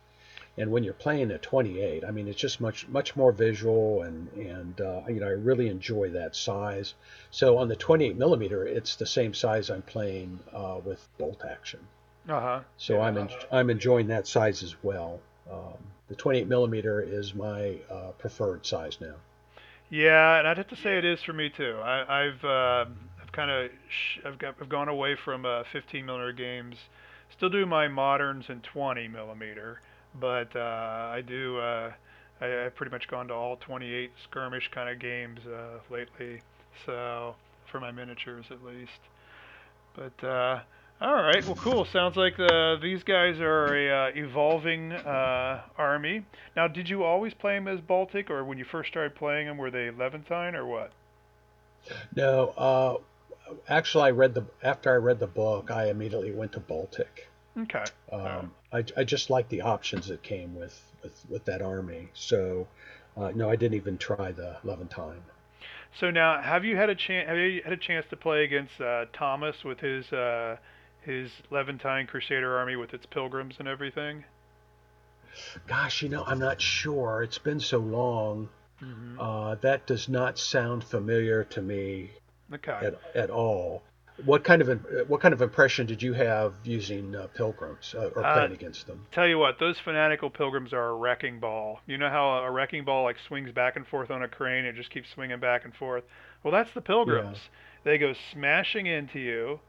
[0.58, 4.28] And when you're playing a 28, I mean, it's just much much more visual, and
[4.32, 6.94] and uh, you know, I really enjoy that size.
[7.30, 11.80] So on the 28 millimeter, it's the same size I'm playing uh, with bolt action.
[12.28, 12.60] Uh huh.
[12.76, 15.20] So I'm en- I'm enjoying that size as well.
[15.50, 19.16] Um, the 28 millimeter is my uh, preferred size now.
[19.90, 21.78] Yeah, and I'd have to say it is for me too.
[21.82, 22.86] I, I've uh,
[23.20, 26.76] I've kind of sh- I've got I've gone away from uh, 15 millimeter games.
[27.30, 29.80] Still do my moderns in 20 millimeter,
[30.20, 31.92] but uh, I do uh,
[32.40, 36.42] I, I've pretty much gone to all 28 skirmish kind of games uh, lately.
[36.86, 37.34] So
[37.70, 38.90] for my miniatures at least.
[39.94, 40.60] But uh,
[41.00, 41.84] all right, well, cool.
[41.84, 46.24] Sounds like the, these guys are a uh, evolving uh, army.
[46.56, 49.58] Now, did you always play them as Baltic, or when you first started playing them,
[49.58, 50.92] were they Levantine, or what?
[52.14, 53.02] No,
[53.68, 57.28] actually, I read the after I read the book, I immediately went to Baltic.
[57.58, 57.84] Okay.
[58.10, 62.08] Um, I, I just liked the options that came with with, with that army.
[62.14, 62.66] So,
[63.16, 65.22] uh, no, I didn't even try the Levantine.
[66.00, 67.28] So now, have you had a chance?
[67.28, 70.56] Have you had a chance to play against uh, Thomas with his uh,
[71.02, 74.24] his Levantine Crusader army with its pilgrims and everything?
[75.66, 77.22] Gosh, you know, I'm not sure.
[77.22, 78.48] It's been so long.
[78.82, 79.20] Mm-hmm.
[79.20, 82.10] Uh, that does not sound familiar to me
[82.52, 82.72] Okay.
[82.82, 83.82] at, at all.
[84.24, 84.68] What kind of
[85.08, 88.86] what kind of impression did you have using uh, pilgrims uh, or Uh, playing against
[88.86, 89.06] them?
[89.10, 91.80] Tell you what, those fanatical pilgrims are a wrecking ball.
[91.86, 94.76] You know how a wrecking ball like swings back and forth on a crane and
[94.76, 96.04] just keeps swinging back and forth.
[96.42, 97.38] Well, that's the pilgrims.
[97.84, 99.60] They go smashing into you,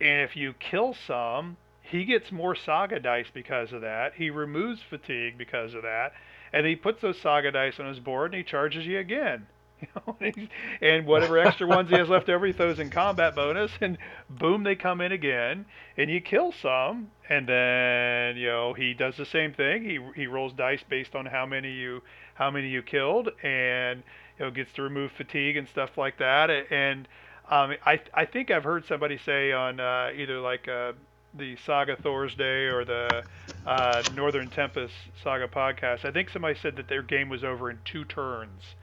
[0.00, 4.14] and if you kill some, he gets more saga dice because of that.
[4.14, 6.12] He removes fatigue because of that,
[6.52, 9.46] and he puts those saga dice on his board and he charges you again.
[10.80, 14.62] And whatever extra ones he has left over, he throws in combat bonus, and boom,
[14.64, 15.66] they come in again,
[15.96, 19.84] and you kill some, and then you know he does the same thing.
[19.84, 22.02] He he rolls dice based on how many you
[22.34, 24.02] how many you killed, and
[24.38, 26.50] you know gets to remove fatigue and stuff like that.
[26.70, 27.08] And
[27.50, 30.92] um, I I think I've heard somebody say on uh, either like uh,
[31.34, 33.24] the Saga Thursday or the
[33.66, 36.04] uh, Northern Tempest Saga podcast.
[36.04, 38.74] I think somebody said that their game was over in two turns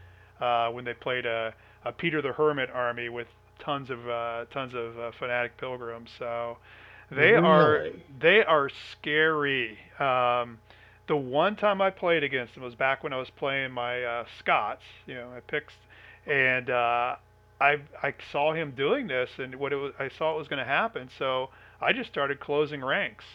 [0.42, 1.54] uh, when they played a,
[1.86, 3.28] a Peter the Hermit army with
[3.60, 6.10] tons of uh, tons of uh, fanatic pilgrims.
[6.18, 6.58] So
[7.12, 7.88] they are
[8.20, 9.78] they are scary.
[10.00, 10.60] Um,
[11.08, 14.26] the one time I played against him was back when I was playing my uh,
[14.40, 15.74] Scots, you know, my Picts,
[16.26, 17.16] and uh,
[17.60, 20.60] I I saw him doing this, and what it was, I saw it was going
[20.60, 21.50] to happen, so
[21.82, 23.26] I just started closing ranks,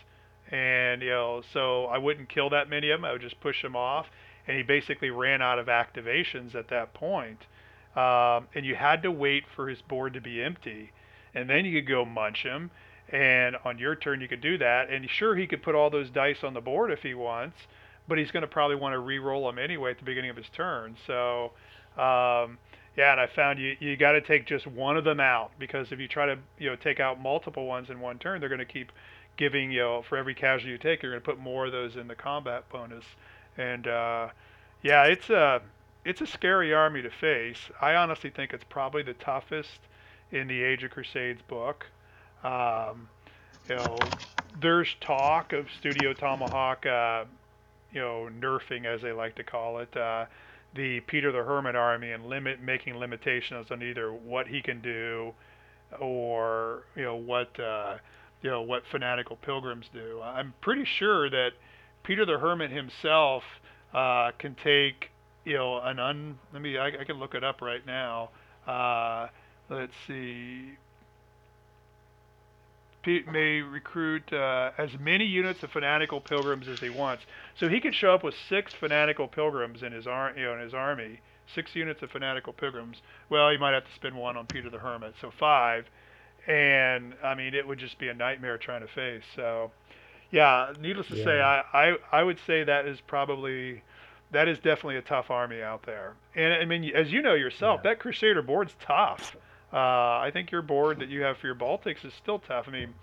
[0.50, 3.04] and you know, so I wouldn't kill that many of them.
[3.04, 4.06] I would just push them off,
[4.46, 7.46] and he basically ran out of activations at that point.
[7.96, 10.92] Um, and you had to wait for his board to be empty,
[11.34, 12.70] and then you could go munch him.
[13.08, 14.90] And on your turn, you could do that.
[14.90, 17.56] And sure, he could put all those dice on the board if he wants,
[18.08, 20.48] but he's going to probably want to re-roll them anyway at the beginning of his
[20.50, 20.96] turn.
[21.06, 21.52] So,
[21.96, 22.58] um,
[22.96, 25.92] yeah, and I found you you got to take just one of them out because
[25.92, 28.58] if you try to you know take out multiple ones in one turn, they're going
[28.58, 28.90] to keep
[29.36, 31.96] giving you know for every casualty you take, you're going to put more of those
[31.96, 33.04] in the combat bonus.
[33.58, 34.28] And uh,
[34.82, 35.62] yeah, it's a
[36.04, 37.58] it's a scary army to face.
[37.80, 39.80] I honestly think it's probably the toughest
[40.30, 41.86] in the Age of Crusades book.
[42.44, 43.08] Um,
[43.68, 43.98] you know,
[44.60, 47.24] there's talk of Studio Tomahawk, uh,
[47.92, 50.26] you know, nerfing as they like to call it, uh,
[50.74, 55.32] the Peter the Hermit army and limit making limitations on either what he can do
[56.00, 57.96] or you know what uh,
[58.42, 60.20] you know what fanatical pilgrims do.
[60.22, 61.52] I'm pretty sure that
[62.06, 63.42] Peter the Hermit himself
[63.92, 65.10] uh, can take
[65.44, 66.38] you know an un.
[66.52, 68.30] Let me I, I can look it up right now.
[68.66, 69.28] Uh,
[69.68, 70.72] let's see.
[73.02, 77.24] Pete may recruit uh, as many units of fanatical pilgrims as he wants.
[77.58, 80.60] So he can show up with six fanatical pilgrims in his ar- you know in
[80.60, 81.20] his army,
[81.54, 82.98] six units of fanatical pilgrims.
[83.28, 85.86] Well, he might have to spend one on Peter the Hermit, so five.
[86.46, 89.24] And I mean, it would just be a nightmare trying to face.
[89.34, 89.72] So,
[90.36, 91.24] yeah, needless to yeah.
[91.24, 93.82] say, I, I I would say that is probably
[94.32, 96.14] that is definitely a tough army out there.
[96.34, 97.90] And I mean, as you know yourself, yeah.
[97.90, 99.34] that Crusader board's tough.
[99.72, 102.68] Uh, I think your board that you have for your Baltics is still tough.
[102.68, 102.94] I mean,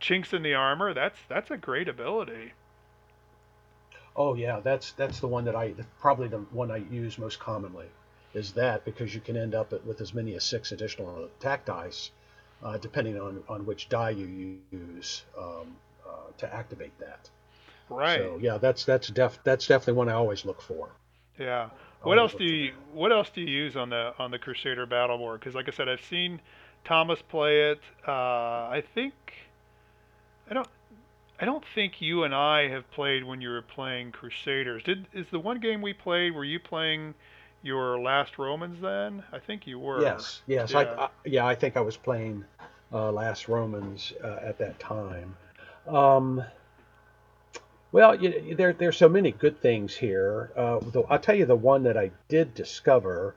[0.00, 2.54] chinks in the armor, that's that's a great ability.
[4.16, 7.86] Oh yeah, that's that's the one that I probably the one I use most commonly
[8.34, 12.10] is that because you can end up with as many as six additional attack dice,
[12.64, 15.76] uh, depending on on which die you use um,
[16.38, 17.28] to activate that.
[17.88, 18.20] Right.
[18.20, 20.90] So yeah, that's that's def that's definitely one I always look for.
[21.38, 21.70] Yeah.
[22.02, 25.18] What else do you What else do you use on the on the Crusader battle
[25.18, 25.40] board?
[25.40, 26.40] Because like I said, I've seen
[26.84, 27.80] Thomas play it.
[28.06, 29.14] Uh, I think
[30.50, 30.68] I don't
[31.40, 34.82] I don't think you and I have played when you were playing Crusaders.
[34.82, 36.34] Did is the one game we played?
[36.34, 37.14] Were you playing
[37.62, 39.22] your Last Romans then?
[39.32, 40.00] I think you were.
[40.00, 40.42] Yes.
[40.46, 40.72] Yes.
[40.72, 40.78] Yeah.
[40.78, 41.46] I, I yeah.
[41.46, 42.44] I think I was playing
[42.92, 45.36] uh, Last Romans uh, at that time.
[45.86, 46.44] Um,
[47.92, 50.52] well, you, there there's so many good things here.
[50.56, 53.34] Uh, the, I'll tell you the one that I did discover,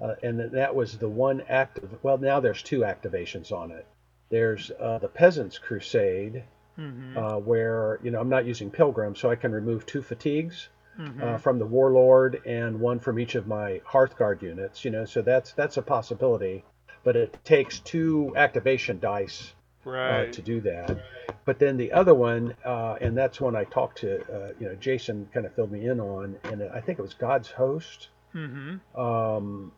[0.00, 1.98] uh, and that was the one active.
[2.02, 3.86] Well, now there's two activations on it.
[4.28, 6.42] There's uh, the Peasants Crusade,
[6.78, 7.16] mm-hmm.
[7.16, 10.68] Uh, where you know I'm not using Pilgrim, so I can remove two fatigues.
[10.98, 11.22] Mm-hmm.
[11.22, 15.22] Uh, from the warlord and one from each of my Hearthguard units, you know, so
[15.22, 16.64] that's that's a possibility,
[17.02, 19.54] but it takes two activation dice
[19.86, 20.98] uh, to do that.
[21.44, 24.74] But then the other one, uh, and that's one I talked to, uh, you know,
[24.76, 28.08] Jason kind of filled me in on, and I think it was God's Host.
[28.34, 29.00] Mm-hmm.
[29.00, 29.72] Um,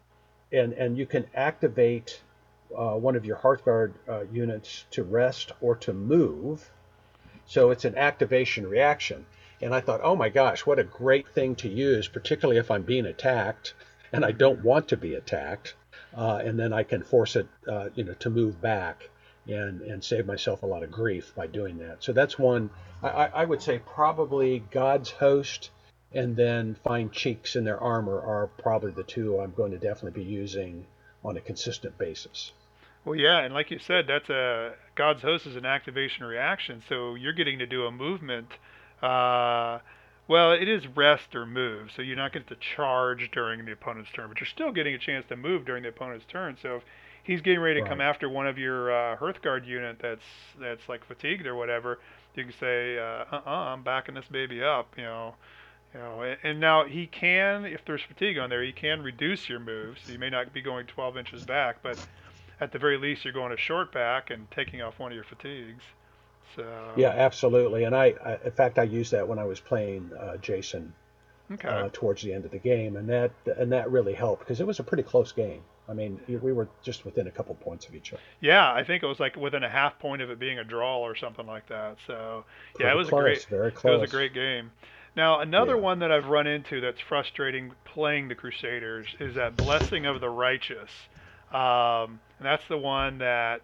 [0.52, 2.20] and and you can activate
[2.76, 6.70] uh, one of your Hearthguard uh, units to rest or to move.
[7.46, 9.26] So it's an activation reaction.
[9.60, 12.82] And I thought, oh my gosh, what a great thing to use, particularly if I'm
[12.82, 13.74] being attacked
[14.12, 15.74] and I don't want to be attacked.
[16.16, 19.08] Uh, and then I can force it, uh, you know, to move back
[19.46, 22.02] and and save myself a lot of grief by doing that.
[22.02, 22.70] So that's one
[23.02, 25.70] I, I would say probably God's host
[26.12, 30.22] and then Fine chinks in their armor are probably the two I'm going to definitely
[30.22, 30.86] be using
[31.24, 32.52] on a consistent basis.
[33.04, 37.16] Well, yeah, and like you said, that's a God's host is an activation reaction, so
[37.16, 38.48] you're getting to do a movement.
[39.02, 39.80] Uh,
[40.26, 44.10] well, it is rest or move, so you're not going to charge during the opponent's
[44.12, 46.56] turn, but you're still getting a chance to move during the opponent's turn.
[46.62, 46.82] So if
[47.24, 47.90] he's getting ready to right.
[47.90, 50.24] come after one of your uh, Hearthguard unit that's
[50.60, 51.98] that's like fatigued or whatever,
[52.36, 55.34] you can say, uh, uh-uh, I'm backing this baby up, you know.
[55.92, 59.48] You know, and, and now he can, if there's fatigue on there, he can reduce
[59.48, 60.00] your moves.
[60.04, 62.04] So you may not be going 12 inches back, but
[62.60, 65.24] at the very least, you're going a short back and taking off one of your
[65.24, 65.84] fatigues.
[66.56, 67.84] So yeah, absolutely.
[67.84, 70.92] And I, I in fact, I used that when I was playing uh, Jason
[71.52, 71.68] okay.
[71.68, 74.66] uh, towards the end of the game, and that and that really helped because it
[74.66, 75.62] was a pretty close game.
[75.88, 78.22] I mean, we were just within a couple points of each other.
[78.40, 80.98] Yeah, I think it was like within a half point of it being a draw
[80.98, 81.98] or something like that.
[82.06, 82.44] So
[82.80, 83.92] yeah, it was close, a great, very close.
[83.92, 84.70] It was a great game.
[85.14, 85.82] Now another yeah.
[85.82, 90.30] one that I've run into that's frustrating playing the Crusaders is that Blessing of the
[90.30, 90.90] Righteous,
[91.52, 93.60] um, and that's the one that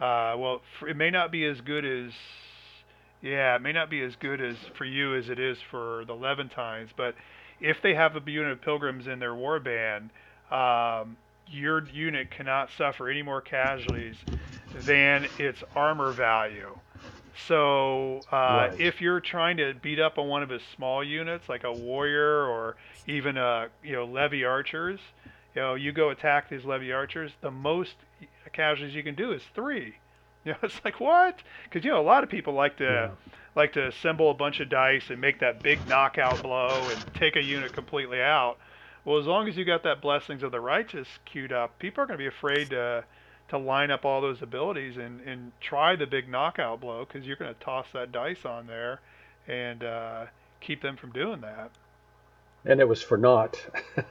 [0.00, 2.12] uh, well, it may not be as good as
[3.20, 6.14] Yeah, it may not be as good as for you as it is for the
[6.14, 7.16] Levantines, but
[7.60, 10.10] if they have a unit of pilgrims in their warband,
[10.50, 11.16] um,
[11.48, 14.16] your unit cannot suffer any more casualties
[14.86, 16.76] than its armor value.
[17.48, 18.80] So uh, Right.
[18.80, 22.46] if you're trying to beat up on one of his small units, like a warrior
[22.46, 22.76] or
[23.06, 25.00] even a you know levy archers,
[25.54, 27.32] you know you go attack these levy archers.
[27.40, 27.94] The most
[28.52, 29.96] casualties you can do is three.
[30.46, 31.38] You know, it's like what?
[31.64, 33.08] Because you know a lot of people like to Yeah.
[33.56, 37.36] like to assemble a bunch of dice and make that big knockout blow and take
[37.36, 38.58] a unit completely out.
[39.04, 42.06] Well, as long as you got that blessings of the righteous queued up, people are
[42.06, 43.04] going to be afraid to
[43.48, 47.36] to line up all those abilities and and try the big knockout blow because you're
[47.36, 49.00] going to toss that dice on there
[49.48, 50.26] and uh,
[50.60, 51.70] keep them from doing that.
[52.64, 53.58] And it was for naught.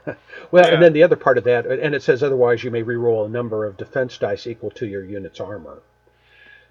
[0.52, 0.74] well, Yeah.
[0.74, 3.30] and then the other part of that, and it says otherwise you may reroll a
[3.30, 5.82] number of defense dice equal to your unit's armor.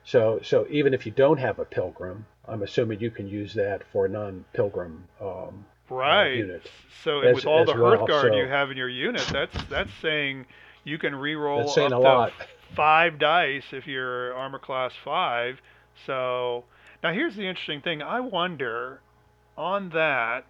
[0.05, 3.85] So, so even if you don't have a pilgrim, I'm assuming you can use that
[3.93, 5.05] for a non-pilgrim.
[5.21, 6.35] Um, Uh, right.
[6.37, 6.70] unit
[7.05, 9.92] So as- with all the well, Hearthguard so- you have in your unit, that's that's
[10.00, 10.46] saying
[10.85, 12.33] you can re-roll That's saying up a to lot.
[12.74, 15.61] five dice if you're armor class five.
[16.07, 16.64] So
[17.02, 18.02] now here's the interesting thing.
[18.02, 19.00] I wonder
[19.57, 20.46] on that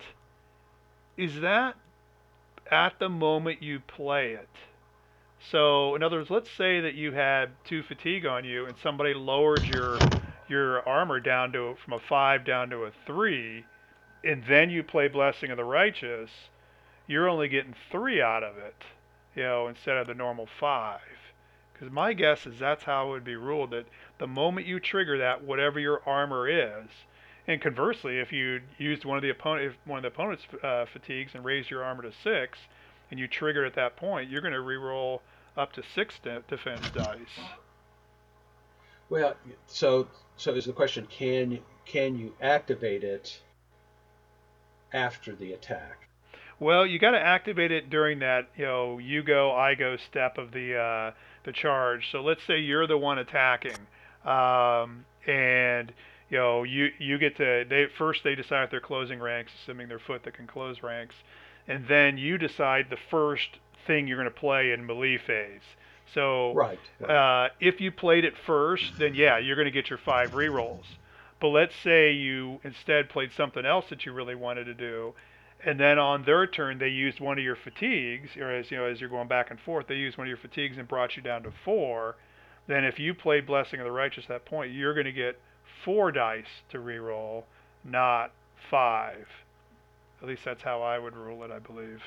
[1.16, 1.74] is that
[2.70, 4.48] at the moment you play it.
[5.50, 9.12] So in other words, let's say that you had two fatigue on you and somebody
[9.14, 9.98] lowered your
[10.48, 13.64] your armor down to from a five down to a three,
[14.24, 16.30] and then you play Blessing of the Righteous,
[17.06, 18.84] you're only getting three out of it,
[19.34, 21.00] you know, instead of the normal five.
[21.72, 23.86] Because my guess is that's how it would be ruled that
[24.18, 26.88] the moment you trigger that, whatever your armor is,
[27.48, 30.86] and conversely, if you used one of the opponent, if one of the opponent's uh,
[30.86, 32.58] fatigues and raised your armor to six,
[33.10, 35.20] and you trigger at that point, you're going to reroll
[35.56, 37.18] up to six de- defense dice.
[39.10, 39.34] Well,
[39.66, 40.06] so
[40.36, 43.40] so is the question: Can can you activate it
[44.92, 46.08] after the attack?
[46.60, 50.38] Well, you got to activate it during that, you know, you go, I go step
[50.38, 51.12] of the uh,
[51.44, 52.10] the charge.
[52.10, 53.78] So let's say you're the one attacking,
[54.24, 55.92] um, and
[56.30, 59.88] you know you you get to they first they decide if they're closing ranks, assuming
[59.88, 61.16] they're foot that can close ranks,
[61.66, 65.62] and then you decide the first thing you're going to play in melee phase.
[66.14, 66.78] So Right.
[67.00, 67.10] right.
[67.10, 70.84] uh, if you played it first, then yeah, you're going to get your five rerolls.
[71.42, 75.12] But let's say you instead played something else that you really wanted to do,
[75.64, 78.84] and then on their turn they used one of your fatigues, or as you know,
[78.84, 81.22] as you're going back and forth, they used one of your fatigues and brought you
[81.22, 82.14] down to four.
[82.68, 85.40] Then if you played Blessing of the Righteous at that point, you're going to get
[85.84, 87.42] four dice to reroll,
[87.82, 88.30] not
[88.70, 89.26] five.
[90.22, 92.04] At least that's how I would rule it, I believe.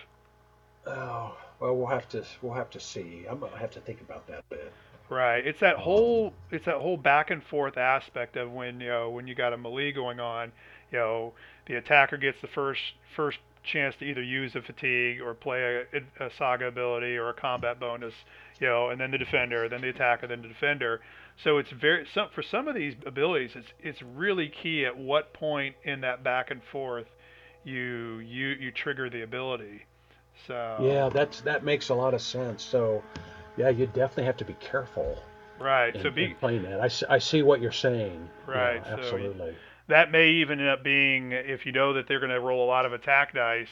[0.87, 3.25] Oh, well, we'll have to we'll have to see.
[3.29, 4.71] I'm gonna have to think about that a bit.
[5.09, 5.45] Right.
[5.45, 9.27] It's that whole it's that whole back and forth aspect of when you know when
[9.27, 10.51] you got a melee going on,
[10.91, 11.33] you know,
[11.67, 12.81] the attacker gets the first
[13.15, 17.33] first chance to either use a fatigue or play a, a saga ability or a
[17.33, 18.13] combat bonus,
[18.59, 21.01] you know, and then the defender, then the attacker, then the defender.
[21.43, 25.33] So it's very some for some of these abilities, it's it's really key at what
[25.33, 27.07] point in that back and forth
[27.63, 29.85] you you you trigger the ability.
[30.47, 32.63] So Yeah, that's that makes a lot of sense.
[32.63, 33.03] So,
[33.57, 35.17] yeah, you definitely have to be careful
[35.59, 35.95] right.
[35.95, 36.79] in, So be in playing that.
[36.81, 38.27] I, see- I see what you're saying.
[38.47, 39.55] Yeah, Right, so absolutely.
[39.87, 42.67] that may even end up being if you know that they're going to roll a
[42.67, 43.67] lot of attack dice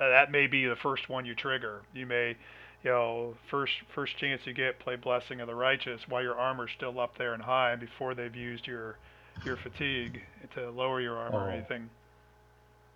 [0.00, 2.36] uh, that may be the first one you trigger you may
[2.84, 6.70] you know first first chance you get play blessing of the righteous while your armor's
[6.76, 8.96] still up there and high before they've used your
[9.44, 10.20] your fatigue
[10.54, 11.52] to lower your armor or Oh.
[11.54, 11.88] anything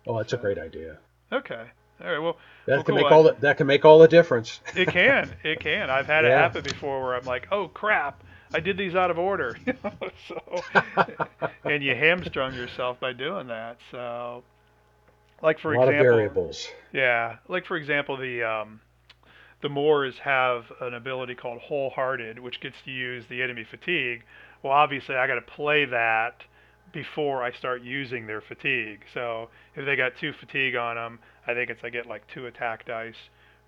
[0.07, 0.97] oh, that's a great idea.
[1.31, 1.65] okay
[2.01, 3.03] all right well That Well, can cool.
[3.03, 4.59] make all the, that can make all the difference.
[4.75, 8.59] it can it can i've had it happen before where i'm like oh crap i
[8.59, 9.55] did these out of order
[10.27, 10.63] so
[11.65, 14.43] and you hamstrung yourself by doing that so
[15.41, 16.67] like for a lot example of variables.
[16.93, 18.79] Yeah, like for example, the um,
[19.61, 24.23] the Moors have an ability called Wholehearted, which gets to use the enemy fatigue.
[24.61, 26.43] Well, obviously, I got to play that
[26.93, 29.01] before I start using their fatigue.
[29.13, 32.45] So if they got two fatigue on them, I think it's I get like two
[32.47, 33.15] attack dice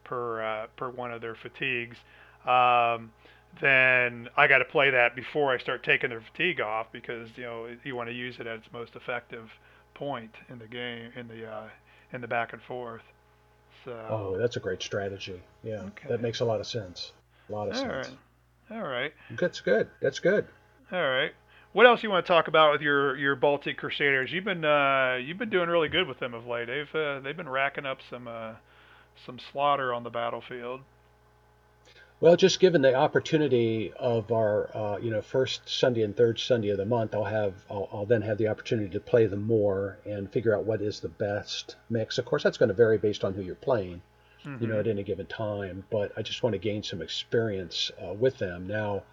[0.03, 1.97] per uh, per one of their fatigues.
[2.45, 3.11] Um,
[3.61, 7.43] then I got to play that before I start taking their fatigue off because you
[7.43, 9.49] know you want to use it at its most effective
[9.93, 11.69] point in the game in the uh,
[12.11, 13.03] in the back and forth.
[13.83, 15.41] So Oh, that's a great strategy.
[15.63, 16.09] Yeah, Okay.
[16.09, 17.11] that makes a lot of sense.
[17.49, 18.17] A lot of all sense.
[18.69, 19.87] right, all right, That's good.
[20.01, 20.47] That's good.
[20.91, 21.31] all right.
[21.75, 24.31] What else you want to talk about with your, your Baltic Crusaders?
[24.31, 26.67] You've been uh, you've been doing really good with them of late.
[26.67, 28.53] They've uh, they've been racking up some uh,
[29.25, 30.79] some slaughter on the battlefield.
[32.21, 36.69] Well, just given the opportunity of our, uh, you know, first Sunday and third Sunday
[36.69, 39.97] of the month, I'll have, I'll, I'll then have the opportunity to play them more
[40.05, 42.17] and figure out what is the best mix.
[42.17, 44.01] Of course, that's going to vary based on who you're playing,
[44.43, 45.83] hmm you know, at any given time.
[45.91, 48.65] But I just want to gain some experience uh, with them.
[48.65, 49.03] Now,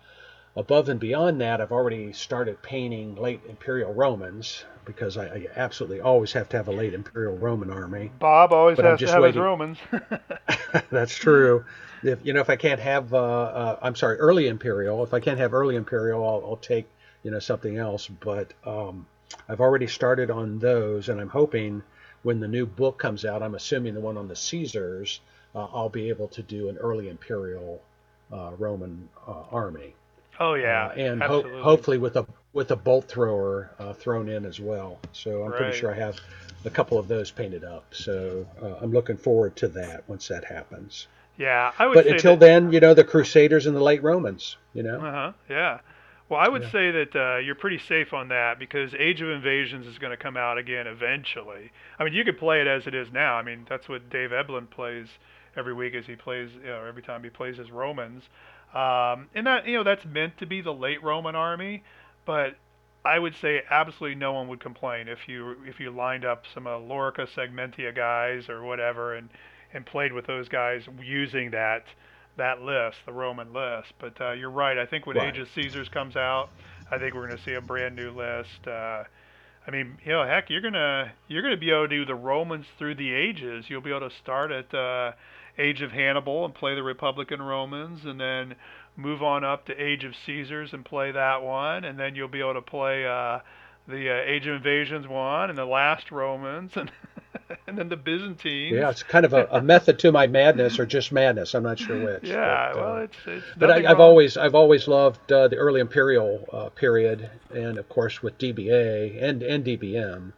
[0.57, 6.00] above and beyond that, I've already started painting late Imperial Romans because I, I absolutely
[6.00, 8.11] always have to have a late Imperial Roman army.
[8.18, 9.36] Bob always But has to have his.
[9.36, 9.78] Romans.
[10.90, 11.64] That's true.
[12.03, 15.05] If you know, if I can't have, uh, uh, I'm sorry, early imperial.
[15.05, 16.86] If I can't have early imperial, I'll, I'll take
[17.22, 18.09] you know something else.
[18.09, 19.07] But um,
[19.48, 21.82] I've already started on those, and I'm hoping
[22.22, 25.20] when the new book comes out, I'm assuming the one on the Caesars,
[25.55, 27.82] uh, I'll be able to do an early imperial
[28.32, 29.94] uh, Roman uh, army,
[30.41, 34.45] oh yeah, uh, and ho- hopefully with a with a bolt thrower uh, thrown in
[34.45, 35.01] as well.
[35.12, 35.55] So I'm Right.
[35.55, 36.20] pretty sure I have
[36.64, 37.95] a couple of those painted up.
[37.95, 41.09] So uh, I'm looking forward to that once that happens.
[41.37, 44.57] Yeah, I would But until that, then, you know, the Crusaders and the late Romans,
[44.74, 45.05] you know.
[45.05, 45.33] Uh-huh.
[45.49, 45.80] Yeah.
[46.28, 46.70] Well, I would Yeah.
[46.72, 50.16] say that uh, you're pretty safe on that because Age of Invasions is going to
[50.16, 51.70] come out again eventually.
[51.99, 53.35] I mean, you could play it as it is now.
[53.35, 55.09] I mean, that's what Dave Eblin plays
[55.57, 58.22] every week as he plays, you know, every time he plays his Romans.
[58.75, 61.83] Um, and that, you know, that's meant to be the late Roman army,
[62.25, 62.57] but
[63.05, 66.66] I would say absolutely no one would complain if you if you lined up some
[66.66, 69.29] uh, Lorica Segmentata guys or whatever and
[69.75, 71.85] and played with those guys using that
[72.37, 73.93] that list, the Roman list.
[73.99, 74.79] But uh, you're right.
[74.79, 75.35] I think when Right.
[75.35, 76.49] Age of Caesars comes out,
[76.91, 78.66] I think we're going to see a brand new list.
[78.66, 79.05] Uh,
[79.66, 82.66] I mean, you know, heck, you're gonna you're gonna be able to do the Romans
[82.79, 83.66] through the ages.
[83.68, 85.12] You'll be able to start at uh,
[85.59, 88.55] Age of Hannibal and play the Republican Romans, and then
[88.96, 92.40] move on up to Age of Caesars and play that one, and then you'll be
[92.40, 93.40] able to play uh,
[93.88, 96.90] the uh, Age of Invasions one and the last Romans, and
[97.66, 98.76] and then the Byzantines.
[98.76, 101.55] Yeah, it's kind of a, a method to my madness, or just madness.
[101.55, 102.24] I'm not sure which.
[102.24, 103.46] Yeah, but, uh, well, it's it's.
[103.57, 107.88] but I, I've always I've always loved uh, the early imperial uh, period, and of
[107.88, 110.32] course with DBA and and DBM,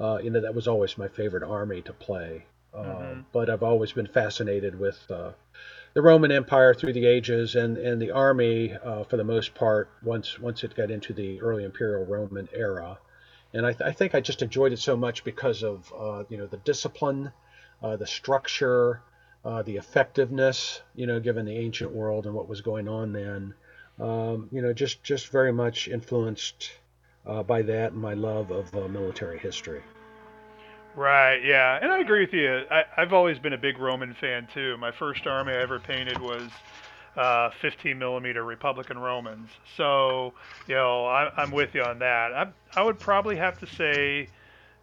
[0.00, 2.46] uh, you know that was always my favorite army to play.
[2.76, 3.24] Uh, Mhm.
[3.32, 5.32] But I've always been fascinated with uh,
[5.94, 9.88] the Roman Empire through the ages, and and the army uh, for the most part
[10.02, 12.98] once once it got into the early imperial Roman era.
[13.54, 16.36] And I, th- I think I just enjoyed it so much because of uh, you
[16.38, 17.32] know the discipline,
[17.82, 19.02] uh, the structure,
[19.44, 20.82] uh, the effectiveness.
[20.94, 23.54] You know, given the ancient world and what was going on then,
[23.98, 26.72] um, you know, just just very much influenced
[27.26, 29.84] uh, by that and my love of uh, military history.
[30.96, 32.64] Right, yeah, and I agree with you.
[32.70, 34.76] I, I've always been a big Roman fan too.
[34.78, 36.50] My first army I ever painted was
[37.16, 39.50] uh, 15 millimeter Republican Romans.
[39.76, 40.34] So,
[40.66, 42.32] you know, I, I'm with you on that.
[42.32, 44.30] I, I would probably have to say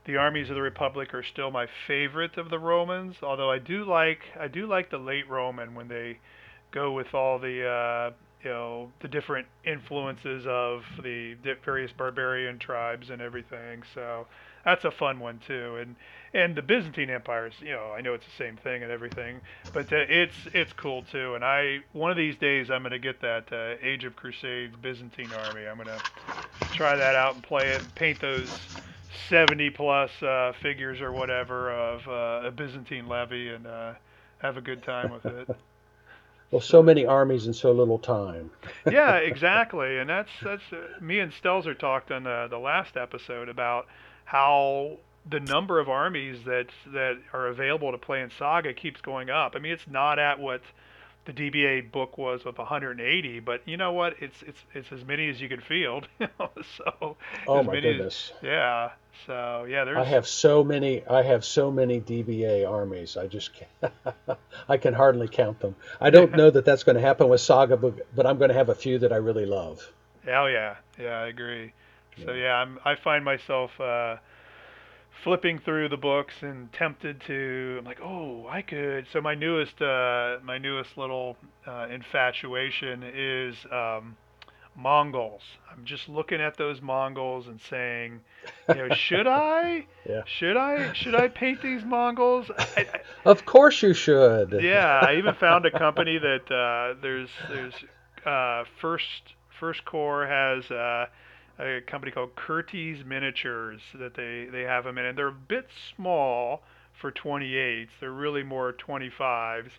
[0.06, 3.18] the armies of the Republic are still my favorite of the Romans.
[3.24, 6.20] Although I do like I do like the late Roman when they
[6.72, 8.12] go with all the uh,
[8.44, 11.36] you know the different influences of the
[11.66, 13.84] various barbarian tribes and everything.
[13.96, 14.28] So
[14.66, 15.78] that's a fun one too.
[15.80, 15.96] And
[16.34, 19.42] and the Byzantine empires, you know, I know it's the same thing and everything,
[19.74, 21.36] but uh, it's it's cool too.
[21.36, 25.32] And I one of these days I'm gonna get that uh, Age of Crusades Byzantine
[25.32, 25.68] army.
[25.68, 26.00] I'm gonna
[26.72, 28.50] try that out and play it, and paint those
[29.30, 33.94] 70 plus uh, figures or whatever of uh, a Byzantine levy, and uh,
[34.40, 35.50] have a good time with it.
[36.52, 38.52] Well, so many armies in so little time.
[38.92, 43.50] yeah, exactly, and that's that's uh, me and Stelzer talked on the the last episode
[43.50, 43.88] about
[44.26, 44.98] how
[45.30, 49.54] the number of armies that that are available to play in Saga keeps going up.
[49.56, 50.62] I mean, it's not at what
[51.26, 54.16] the DBA book was with 180, but you know what?
[54.20, 56.08] It's it's it's as many as you can field.
[56.20, 57.16] You know, so
[57.48, 58.34] Oh my many as- goodness.
[58.42, 58.90] yeah.
[59.28, 61.06] So yeah, there's I have so many.
[61.08, 63.16] I have so many DBA armies.
[63.16, 63.94] I just can't,
[64.68, 65.76] I can hardly count them.
[66.02, 68.56] I don't know that that's going to happen with Saga, but, but I'm going to
[68.56, 69.88] have a few that I really love.
[70.28, 71.74] Oh yeah, yeah, I agree.
[72.26, 74.18] So yeah, I'm, I find myself uh,
[75.24, 77.78] flipping through the books and tempted to.
[77.80, 79.08] I'm like, oh, I could.
[79.12, 84.18] So my newest, uh, my newest little uh, infatuation is um,
[84.76, 85.44] Mongols.
[85.72, 88.22] I'm just looking at those Mongols and saying,
[88.70, 89.86] you know, should I?
[90.08, 90.22] Yeah.
[90.26, 90.92] Should I?
[90.94, 92.50] Should I paint these Mongols?
[92.76, 94.54] I, I, Of course you should.
[94.60, 97.74] yeah, I even found a company that uh, there's there's
[98.26, 101.06] uh, first Footsore has uh,
[101.60, 105.70] a company called Curteys Miniatures that they they have them in, and they're a bit
[105.96, 107.90] small for 28s.
[108.00, 109.72] They're really more 25s.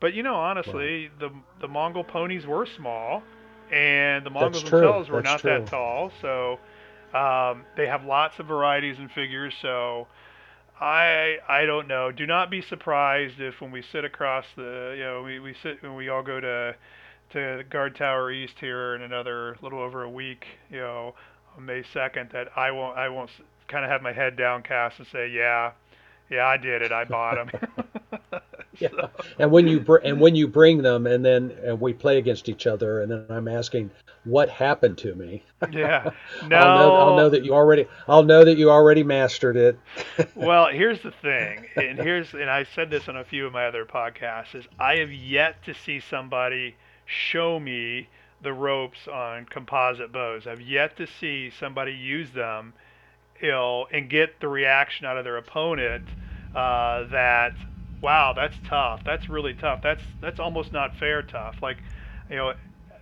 [0.00, 3.28] But you know, honestly, the the Mongol ponies were small,
[3.70, 6.12] and the Mongols true, themselves were that's not that tall.
[6.20, 6.60] So
[7.12, 9.54] um, they have lots of varieties and figures.
[9.60, 10.08] So
[10.80, 12.10] I I don't know.
[12.12, 15.82] Do not be surprised if when we sit across the you know we, we sit
[15.82, 16.76] when we all go to
[17.32, 21.14] to Guard Tower East here in another little over a week, you know,
[21.56, 23.30] on May 2nd, that I won't I won't
[23.68, 25.72] kind of have my head downcast and say, yeah,
[26.30, 26.92] yeah, I did it.
[26.92, 28.20] I bought them.
[28.78, 28.88] yeah.
[29.38, 32.48] And when you br- and when you bring them, and then and we play against
[32.48, 33.90] each other, and then I'm asking,
[34.24, 35.42] what happened to me?
[35.70, 36.10] Yeah.
[36.48, 36.56] No.
[36.58, 37.86] I'll know, I'll know that you already.
[38.08, 39.78] I'll know that you already mastered it.
[40.34, 43.66] well, here's the thing, and here's and I said this on a few of my
[43.66, 46.74] other podcasts is I have yet to see somebody
[47.12, 48.08] show me
[48.42, 50.46] the ropes on composite bows.
[50.46, 52.72] I've yet to see somebody use them,
[53.40, 56.08] you know, and get the reaction out of their opponent
[56.54, 57.52] uh, that
[58.00, 59.02] wow, that's tough.
[59.04, 59.80] That's really tough.
[59.82, 61.56] That's that's almost not fair tough.
[61.62, 61.78] Like,
[62.28, 62.54] you know,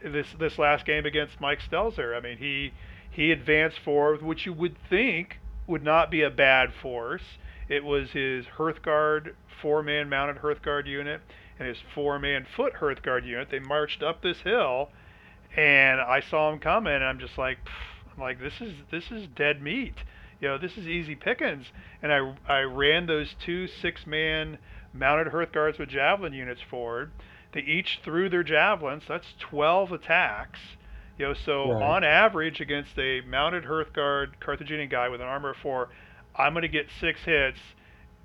[0.05, 2.17] this this last game against Mike Stelzer.
[2.17, 2.73] I mean, he
[3.11, 7.23] he advanced forward, which you would think would not be a bad force.
[7.69, 11.21] It was his Hearthguard four-man mounted Hearthguard unit
[11.61, 13.49] and his four-man foot Hearthguard unit.
[13.51, 14.89] They marched up this hill,
[15.57, 17.59] and I saw him coming, and I'm just like,
[18.13, 19.95] I'm like this is this is dead meat.
[20.41, 21.67] You know, this is easy pickings.
[22.03, 24.59] And I I ran those two six-man
[24.93, 27.13] mounted Hearthguards with javelin units forward.
[27.53, 29.05] They each threw their javelins.
[29.07, 30.61] That's 12 attacks.
[31.19, 31.83] You know, so right.
[31.83, 35.91] on average against a mounted Hearthguard Carthaginian guy with an armor of four,
[36.35, 37.59] I'm going to get six hits,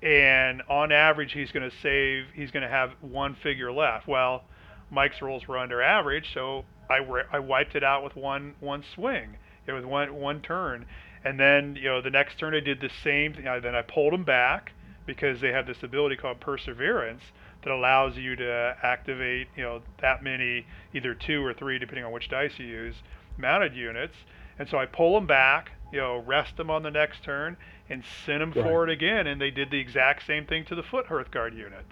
[0.02, 2.26] and on average he's going to save.
[2.34, 4.06] He's going to have one figure left.
[4.06, 4.44] Well,
[4.90, 7.00] Mike's rolls were under average, so I,
[7.32, 9.36] I wiped it out with one one swing.
[9.66, 10.86] It was one one turn,
[11.24, 13.44] and then you know the next turn I did the same thing.
[13.44, 14.72] Then I pulled him back
[15.06, 17.22] because they have this ability called perseverance
[17.62, 22.12] that allows you to activate, you know, that many, either two or three, depending on
[22.12, 22.94] which dice you use,
[23.36, 24.14] mounted units.
[24.58, 27.56] And so I pull them back, you know, rest them on the next turn,
[27.88, 28.64] and send them right.
[28.64, 29.26] forward again.
[29.26, 31.86] And they did the exact same thing to the foot Hearthguard unit.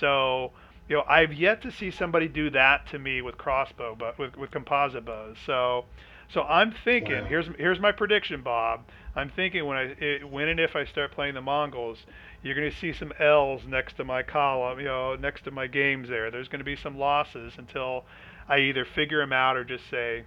[0.00, 0.52] So,
[0.88, 4.36] you know, I've yet to see somebody do that to me with crossbow, but with,
[4.36, 5.36] with composite bows.
[5.44, 5.84] So,
[6.32, 7.22] so I'm thinking.
[7.22, 7.28] Wow.
[7.28, 8.80] Here's here's my prediction, Bob.
[9.16, 11.98] I'm thinking when I it, when and if I start playing the Mongols,
[12.42, 15.66] you're going to see some L's next to my column, you know, next to my
[15.66, 16.30] games there.
[16.30, 18.04] There's going to be some losses until
[18.48, 20.24] I either figure them out or just say,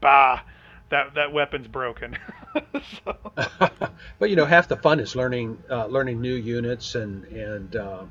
[0.00, 0.42] bah,
[0.92, 2.16] that that weapon's broken.
[3.04, 3.16] so.
[4.18, 8.04] but you know, half the fun is learning uh, learning new units and and uh,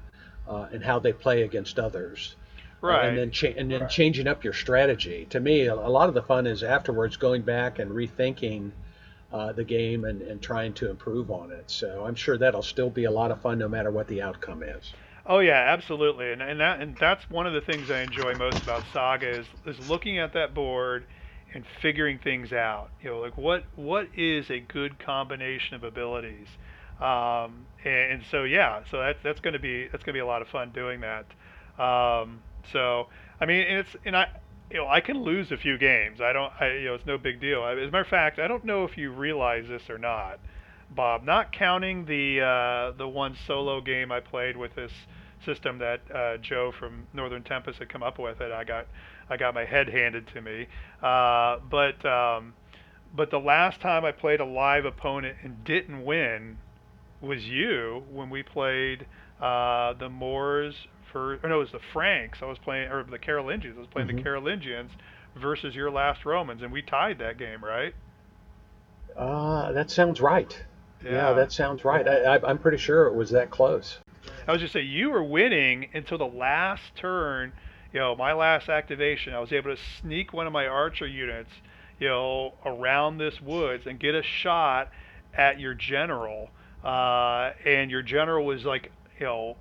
[0.47, 2.35] uh, and how they play against others.
[2.81, 3.09] Right.
[3.09, 3.89] and then cha- and then right.
[3.89, 5.27] changing up your strategy.
[5.29, 8.71] To me, a, a lot of the fun is afterwards going back and rethinking
[9.31, 11.69] uh, the game and, and trying to improve on it.
[11.69, 14.63] So I'm sure that'll still be a lot of fun no matter what the outcome
[14.63, 14.93] is.
[15.27, 18.63] Oh yeah, absolutely, and and that and that's one of the things I enjoy most
[18.63, 21.05] about Saga is is looking at that board
[21.53, 22.89] and figuring things out.
[23.01, 26.47] You know, like what what is a good combination of abilities,
[26.99, 30.19] um, and, and, so yeah, so that's that's going to be that's going to be
[30.19, 31.25] a lot of fun doing that.
[31.81, 32.41] Um,
[32.71, 33.07] so
[33.39, 34.27] I mean, and it's and I
[34.71, 36.21] you know, I can lose a few games.
[36.21, 37.65] I don't, I, you know, it's no big deal.
[37.65, 40.39] As a matter of fact, I don't know if you realize this or not,
[40.89, 41.23] Bob.
[41.23, 44.91] Not counting the uh, the one solo game I played with this
[45.45, 48.87] system that uh, Joe from Northern Tempest had come up with, and I got
[49.31, 50.67] I got my head handed to me.
[51.01, 52.53] Uh, but um,
[53.15, 56.57] but the last time I played a live opponent and didn't win
[57.21, 59.05] was you when we played
[59.41, 60.75] uh, the Moors
[61.11, 62.39] for, or no, it was the Franks.
[62.41, 63.75] I was playing, or the Carolingians.
[63.77, 64.17] I was playing mm-hmm.
[64.17, 64.91] the Carolingians
[65.35, 67.93] versus your last Romans, and we tied that game, right?
[69.15, 70.61] Uh, that sounds right.
[71.03, 72.07] Yeah, yeah that sounds right.
[72.07, 73.97] I, I, I'm pretty sure it was that close.
[74.47, 77.53] I was just saying you were winning until the last turn.
[77.93, 81.49] You know, my last activation, I was able to sneak one of my archer units,
[81.99, 84.89] you know, around this woods and get a shot
[85.33, 86.49] at your general.
[86.83, 89.55] Uh, and your general was like, you know,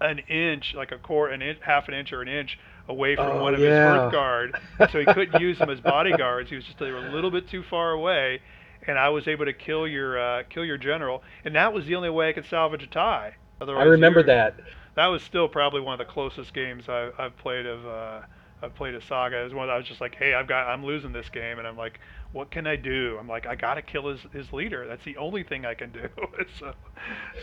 [0.00, 2.58] an inch, like a quarter, an inch, half an inch or an inch
[2.88, 3.66] away from oh, one of yeah.
[3.68, 4.58] his Hearthguard,
[4.90, 6.50] so he couldn't use them as bodyguards.
[6.50, 8.40] He was just they were a little bit too far away,
[8.86, 11.94] and I was able to kill your uh, kill your general, and that was the
[11.94, 13.36] only way I could salvage a tie.
[13.60, 14.54] Otherwise, I remember that.
[14.94, 17.86] That was still probably one of the closest games I, I've played of.
[17.86, 18.20] Uh,
[18.62, 19.40] I've played a saga.
[19.40, 21.66] It was one I was just like, hey, I've got, I'm losing this game, and
[21.66, 21.98] I'm like,
[22.32, 23.16] what can I do?
[23.18, 24.86] I'm like, I gotta kill his, his leader.
[24.86, 26.08] That's the only thing I can do.
[26.60, 26.72] so,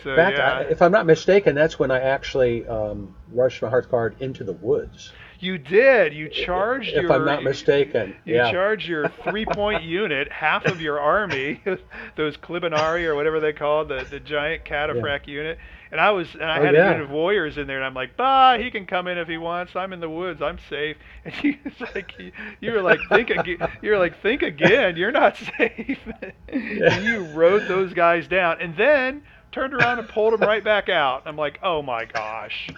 [0.04, 0.60] so fact, yeah.
[0.60, 4.54] I, if I'm not mistaken, that's when I actually um, rushed my Hearthguard into the
[4.54, 5.12] woods.
[5.42, 6.14] You did.
[6.14, 7.14] You charged if your.
[7.14, 8.16] I'm not mistaken.
[8.26, 8.52] You yeah.
[8.52, 11.62] charged your three-point unit, half of your army,
[12.18, 15.34] those Clibanarii or whatever they call the the giant cataphract yeah.
[15.34, 15.60] unit,
[15.92, 16.88] and I was and I oh, had yeah.
[16.88, 19.28] a unit of warriors in there, and I'm like, bah, he can come in if
[19.28, 19.76] he wants.
[19.76, 20.42] I'm in the woods.
[20.42, 20.98] I'm safe.
[21.26, 22.32] And you was like, you,
[22.62, 23.58] you were like, think again.
[23.82, 24.96] You were like, think again.
[24.96, 26.00] You're not safe.
[26.48, 30.90] and you rode those guys down, and then turned around and pulled them right back
[30.90, 31.24] out.
[31.26, 32.70] I'm like, oh my gosh.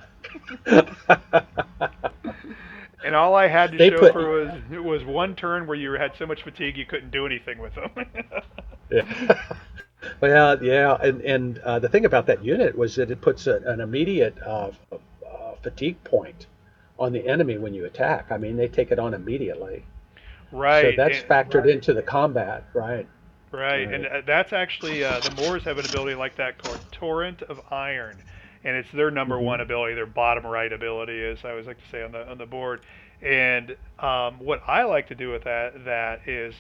[3.05, 5.77] and all I had to They show put- for was it was one turn where
[5.77, 7.89] you had so much fatigue you couldn't do anything with them.
[8.89, 9.55] Yeah.
[10.21, 13.57] Well, yeah, and and uh, the thing about that unit was that it puts a,
[13.65, 16.47] an immediate uh, uh, fatigue point
[16.99, 18.27] on the enemy when you attack.
[18.31, 19.83] I mean, they take it on immediately.
[20.51, 20.81] right.
[20.83, 23.07] So that's and- factored into the combat, right?
[23.51, 23.93] Right, Right.
[23.93, 27.59] and uh, that's actually uh, the Moors have an ability like that called Torrent of
[27.69, 28.23] Iron,
[28.63, 29.43] and it's their number Mhm.
[29.43, 32.37] one ability, their bottom right ability, as I always like to say on the on
[32.37, 32.79] the board.
[33.21, 36.55] And um, what I like to do with that that is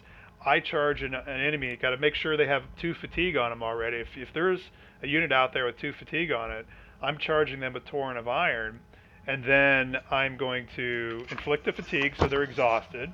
[0.45, 1.75] I charge an, an enemy.
[1.75, 3.97] Got to make sure they have two fatigue on them already.
[3.97, 4.59] If if there's
[5.03, 6.65] a unit out there with two fatigue on it,
[7.01, 8.79] I'm charging them with Torrent of Iron,
[9.27, 13.13] and then I'm going to inflict the fatigue so they're exhausted,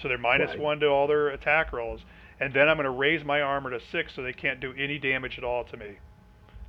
[0.00, 0.60] so they're minus Right.
[0.60, 2.00] one to all their attack rolls
[2.38, 4.98] and then I'm going to raise my armor to six so they can't do any
[4.98, 5.98] damage at all to me.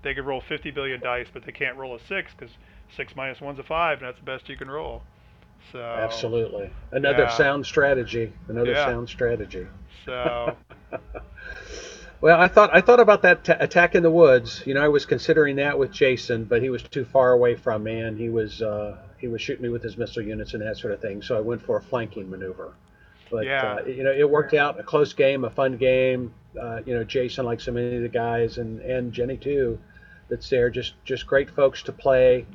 [0.03, 2.55] They could roll 50 billion dice, but they can't roll a six because
[2.95, 5.03] six minus one's a five, and that's the best you can roll.
[5.71, 6.69] So Absolutely.
[6.91, 7.37] Another yeah.
[7.37, 8.31] sound strategy.
[8.47, 8.85] Another Yeah.
[8.85, 9.67] sound strategy.
[10.05, 10.55] So
[12.19, 14.63] Well, I thought I thought about that t- attack in the woods.
[14.65, 17.83] You know, I was considering that with Jason, but he was too far away from
[17.83, 20.77] me, and he was uh, he was shooting me with his missile units and that
[20.77, 21.21] sort of thing.
[21.21, 22.73] So I went for a flanking maneuver.
[23.29, 23.75] But Yeah.
[23.81, 24.79] uh, you know, it worked out.
[24.79, 26.33] A close game, a fun game.
[26.59, 29.77] Uh, you know, Jason, like so many of the guys, and and Jenny too,
[30.27, 30.71] that's there.
[30.71, 32.47] Just just great folks to play,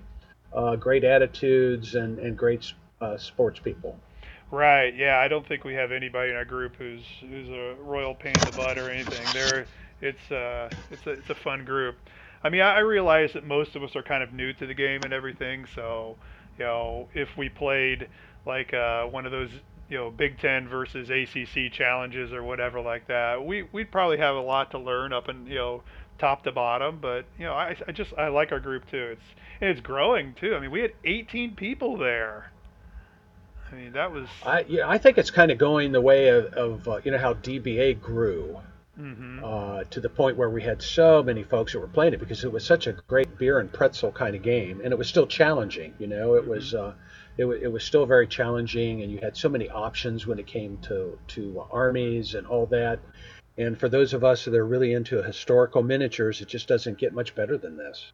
[0.52, 2.72] uh, great attitudes, and and great
[3.02, 3.98] uh, sports people.
[4.50, 8.14] right, yeah, I don't think we have anybody in our group who's who's a royal
[8.14, 9.26] pain in the butt or anything.
[9.32, 9.66] They're
[10.00, 11.96] it's uh it's a it's a fun group.
[12.44, 14.74] I mean, I, I realize that most of us are kind of new to the
[14.74, 16.16] game and everything, so
[16.58, 18.08] you know, if we played
[18.46, 19.50] like uh, one of those
[19.88, 24.36] you know Big Ten versus ACC challenges or whatever like that, we we'd probably have
[24.36, 25.82] a lot to learn up and you know
[26.18, 26.98] top to bottom.
[27.00, 29.16] But you know, I, I just I like our group too.
[29.16, 29.24] It's
[29.60, 30.54] it's growing too.
[30.54, 32.50] I mean, we had 18 people there.
[33.72, 34.28] I mean, that was.
[34.44, 37.18] I yeah, I think it's kind of going the way of, of uh, you know
[37.18, 38.60] how DBA grew.
[38.96, 42.20] hmm uh, to the point where we had so many folks that were playing it
[42.20, 45.08] because it was such a great beer and pretzel kind of game, and it was
[45.08, 45.94] still challenging.
[45.98, 46.94] You know, it was uh,
[47.36, 50.46] it, wa- it was still very challenging, and you had so many options when it
[50.46, 53.00] came to to armies and all that.
[53.58, 57.12] And for those of us that are really into historical miniatures, it just doesn't get
[57.12, 58.12] much better than this.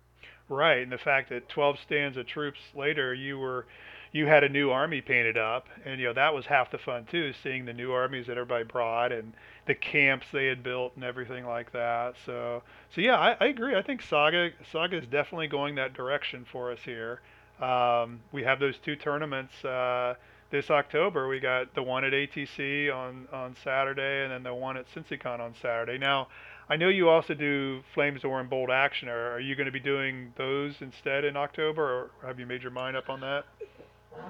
[0.48, 3.66] Right, and the fact that 12 stands of troops later, you were,
[4.12, 7.06] you had a new army painted up, and you know that was half the fun
[7.10, 9.34] too, seeing the new armies that everybody brought and
[9.66, 12.14] the camps they had built and everything like that.
[12.24, 12.62] So,
[12.94, 13.76] so yeah, I, I agree.
[13.76, 17.20] I think Saga, Saga is definitely going that direction for us here.
[17.60, 20.14] Um, we have those two tournaments uh,
[20.50, 21.28] this October.
[21.28, 25.40] We got the one at ATC on on Saturday, and then the one at CincyCon
[25.40, 25.98] on Saturday.
[25.98, 26.28] Now.
[26.70, 29.08] I know you also do Flames War and Bolt Action.
[29.08, 32.72] Are you going to be doing those instead in October, or have you made your
[32.72, 33.46] mind up on that?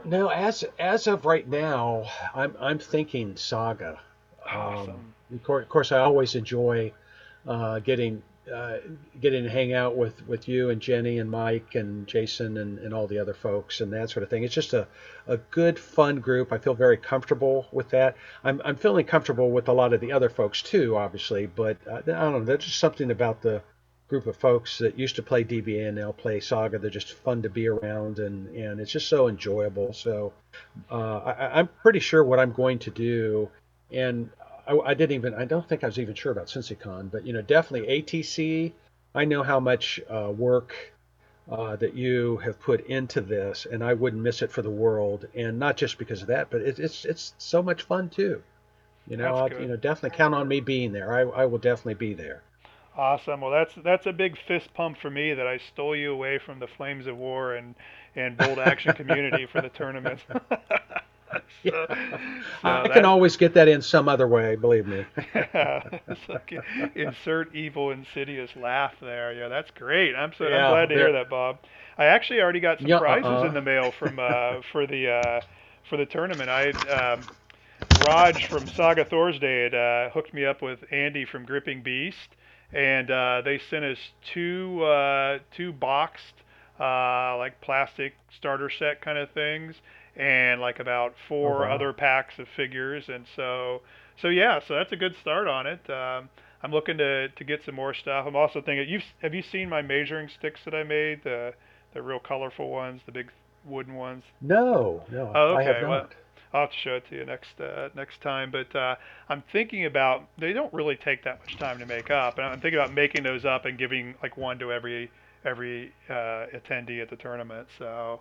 [0.04, 2.04] No, as as of right now,
[2.34, 4.00] I'm I'm thinking Saga.
[4.46, 4.90] Awesome.
[4.90, 6.92] Um, of course, of course, I always enjoy
[7.46, 8.22] uh, getting
[8.52, 8.78] uh,
[9.20, 12.94] getting to hang out with, with you and Jenny and Mike and Jason and, and
[12.94, 14.42] all the other folks and that sort of thing.
[14.42, 14.86] It's just a,
[15.26, 16.52] a good, fun group.
[16.52, 18.16] I feel very comfortable with that.
[18.44, 21.96] I'm, I'm feeling comfortable with a lot of the other folks too, obviously, but uh,
[21.96, 22.44] I don't know.
[22.44, 23.62] There's just something about the
[24.08, 26.78] group of folks that used to play DBA and now play Saga.
[26.78, 29.92] They're just fun to be around and, and it's just so enjoyable.
[29.92, 30.32] So
[30.90, 33.50] uh, I, I'm pretty sure what I'm going to do,
[33.92, 34.30] and
[34.66, 37.32] I, I didn't even, I don't think I was even sure about CincyCon, but you
[37.32, 38.72] know, definitely ATC.
[39.14, 40.74] I know how much uh, work
[41.50, 45.26] uh, that you have put into this, and I wouldn't miss it for the world.
[45.34, 48.42] And not just because of that, but it, it's it's so much fun too.
[49.08, 51.12] You know, I'll, you know, definitely count on me being there.
[51.14, 52.42] I, I will definitely be there.
[52.98, 53.40] Awesome.
[53.40, 56.58] Well, that's that's a big fist pump for me that I stole you away from
[56.58, 57.76] the Flames of War and
[58.16, 60.20] and Bolt Action community for the tournament.
[60.28, 60.36] so,
[61.62, 61.88] so
[62.64, 65.06] I that- can always get that in some other way, believe me.
[66.08, 66.52] It's like,
[66.96, 69.32] insert evil insidious laugh there.
[69.32, 70.14] Yeah, that's great.
[70.16, 71.58] I'm so Yeah, I'm glad to hear that, Bob.
[71.98, 73.46] I actually already got some Yeah, prizes uh-uh.
[73.46, 75.40] in the mail from uh, for the uh,
[75.88, 76.50] for the tournament.
[76.50, 77.28] I um,
[77.94, 82.36] Raj from Saga Thursday had uh, hooked me up with Andy from Gripping Beast,
[82.72, 83.98] and uh, they sent us
[84.32, 86.34] two uh, two boxed
[86.80, 89.74] uh, like plastic starter set kind of things,
[90.16, 91.74] and like about four wow.
[91.74, 93.04] other packs of figures.
[93.08, 93.82] And so
[94.20, 95.88] so yeah, so that's a good start on it.
[95.90, 96.28] Um,
[96.62, 98.26] I'm looking to, to get some more stuff.
[98.26, 101.22] I'm also thinking, you have you seen my measuring sticks that I made?
[101.24, 101.54] The
[101.94, 103.30] the real colorful ones, the big
[103.64, 104.24] wooden ones.
[104.40, 105.88] No, no, Oh, I have not.
[105.88, 106.08] Well,
[106.52, 108.50] I'll have to show it to you next uh, next time.
[108.50, 108.96] But uh,
[109.28, 112.60] I'm thinking about they don't really take that much time to make up, and I'm
[112.60, 115.10] thinking about making those up and giving like one to every
[115.44, 117.68] every uh, attendee at the tournament.
[117.78, 118.20] So,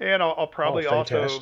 [0.00, 1.40] and I'll, I'll probably oh, also.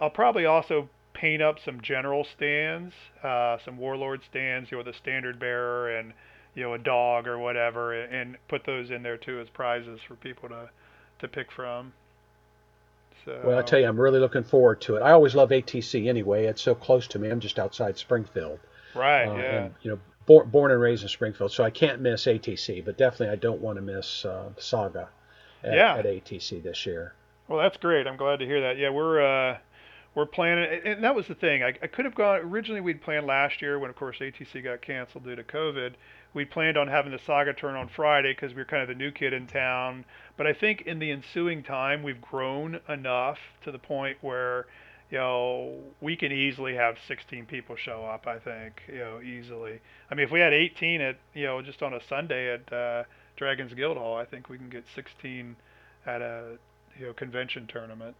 [0.00, 4.94] I'll probably also paint up some general stands, uh, some warlord stands, you know, with
[4.94, 6.12] a standard bearer and
[6.54, 10.00] you know a dog or whatever, and, and put those in there too as prizes
[10.06, 10.70] for people to
[11.20, 11.92] to pick from.
[13.24, 13.40] So.
[13.44, 15.00] Well, I tell you, I'm really looking forward to it.
[15.02, 16.46] I always love ATC anyway.
[16.46, 17.28] It's so close to me.
[17.30, 18.58] I'm just outside Springfield.
[18.94, 19.26] Right.
[19.26, 19.64] Uh, yeah.
[19.64, 22.84] And, you know, born, born and raised in Springfield, so I can't miss ATC.
[22.84, 25.08] But definitely, I don't want to miss uh, Saga
[25.62, 25.94] at, Yeah.
[25.96, 27.14] at ATC this year.
[27.48, 28.06] Well, that's great.
[28.06, 28.78] I'm glad to hear that.
[28.78, 29.58] Yeah, we're uh,
[30.14, 31.62] we're planning, and- and that was the thing.
[31.62, 32.80] I, I could have gone originally.
[32.80, 35.92] We'd planned last year when, of course, ATC got canceled due to COVID.
[36.34, 38.94] We planned on having the Saga turn on Friday because we were kind of the
[38.94, 40.04] new kid in town.
[40.36, 44.66] But I think in the ensuing time, we've grown enough to the point where,
[45.10, 48.26] you know, we can easily have 16 people show up.
[48.26, 49.80] I think, you know, easily.
[50.10, 53.04] I mean, if we had 18 at, you know, just on a Sunday at uh,
[53.36, 55.54] Dragons Guild Hall, I think we can get 16
[56.06, 56.56] at a,
[56.98, 58.16] you know, convention tournament.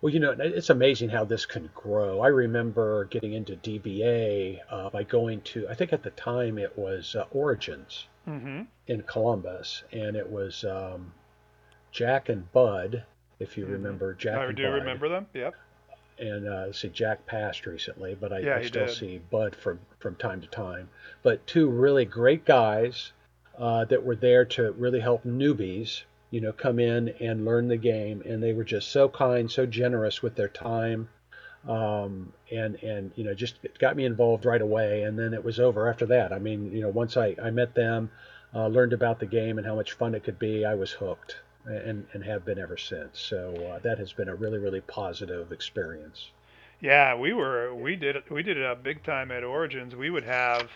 [0.00, 2.20] Well, you know, it's amazing how this can grow.
[2.20, 6.76] I remember getting into DBA uh, by going to, I think at the time it
[6.78, 8.62] was uh, Origins Mm-hmm.
[8.86, 11.12] in Columbus, and it was um,
[11.90, 13.02] Jack and Bud,
[13.40, 13.70] if you Mhm.
[13.72, 14.72] remember Jack I and do Bud.
[14.74, 15.26] remember them.
[15.34, 15.54] Yep.
[16.18, 18.94] and uh, see, Jack passed recently, but I, Yeah, I still did.
[18.94, 20.90] see Bud from from time to time.
[21.22, 23.12] But two really great guys
[23.58, 27.76] uh, that were there to really help newbies, you know, come in and learn the
[27.76, 31.08] game, and they were just so kind, so generous with their time,
[31.68, 35.60] um, and and you know, just got me involved right away, and then it was
[35.60, 36.32] over after that.
[36.32, 38.10] I mean, you know, once I I met them,
[38.54, 41.36] uh, learned about the game and how much fun it could be, I was hooked.
[41.66, 43.20] And, and have been ever since.
[43.20, 46.32] So uh, that has been a really, really positive experience.
[46.80, 49.94] Yeah, we were we did we did it up big time at Origins.
[49.96, 50.70] We would have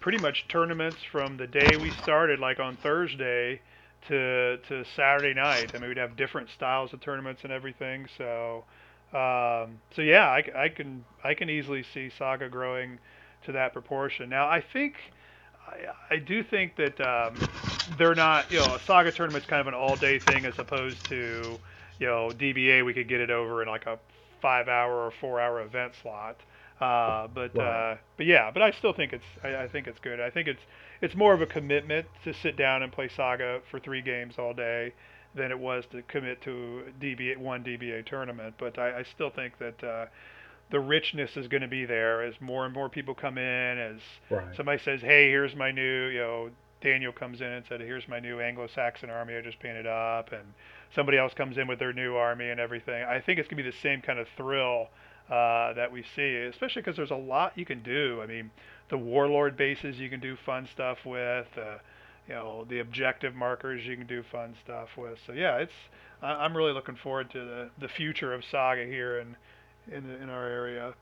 [0.00, 3.62] pretty much tournaments from the day we started, like on Thursday,
[4.08, 5.72] to to Saturday night.
[5.74, 8.06] I mean, we'd have different styles of tournaments and everything.
[8.18, 8.64] So,
[9.12, 12.98] um, so yeah, I, I can I can easily see Saga growing
[13.44, 14.28] to that proportion.
[14.28, 14.94] Now, I think
[15.66, 17.34] I, I do think that um,
[17.98, 21.04] they're not you know a Saga tournament's kind of an all day thing as opposed
[21.06, 21.58] to
[21.98, 23.98] you know DBA we could get it over in like a
[24.40, 26.36] five hour or four hour event slot.
[26.84, 27.92] Uh, but Right.
[27.92, 30.20] uh, but yeah, but I still think it's I, I think it's good.
[30.20, 30.62] I think it's
[31.00, 34.52] it's more of a commitment to sit down and play Saga for three games all
[34.54, 34.92] day
[35.34, 38.54] than it was to commit to DBA one DBA tournament.
[38.58, 40.06] But I, I still think that uh,
[40.70, 43.78] the richness is going to be there as more and more people come in.
[43.78, 44.54] As Right.
[44.56, 48.20] somebody says, "Hey, here's my new," you know, Daniel comes in and said, "Here's my
[48.20, 50.44] new Anglo-Saxon army I just painted up," and
[50.94, 53.02] somebody else comes in with their new army and everything.
[53.04, 54.88] I think it's going to be the same kind of thrill
[55.30, 58.20] uh, that we see, especially because there's a lot you can do.
[58.22, 58.50] I mean,
[58.88, 61.46] the warlord bases you can do fun stuff with.
[61.56, 61.78] Uh,
[62.28, 65.18] you know, the objective markers you can do fun stuff with.
[65.26, 65.72] So yeah, it's
[66.22, 69.36] I- I'm really looking forward to the, the future of Saga here in
[69.90, 70.94] in, in our area.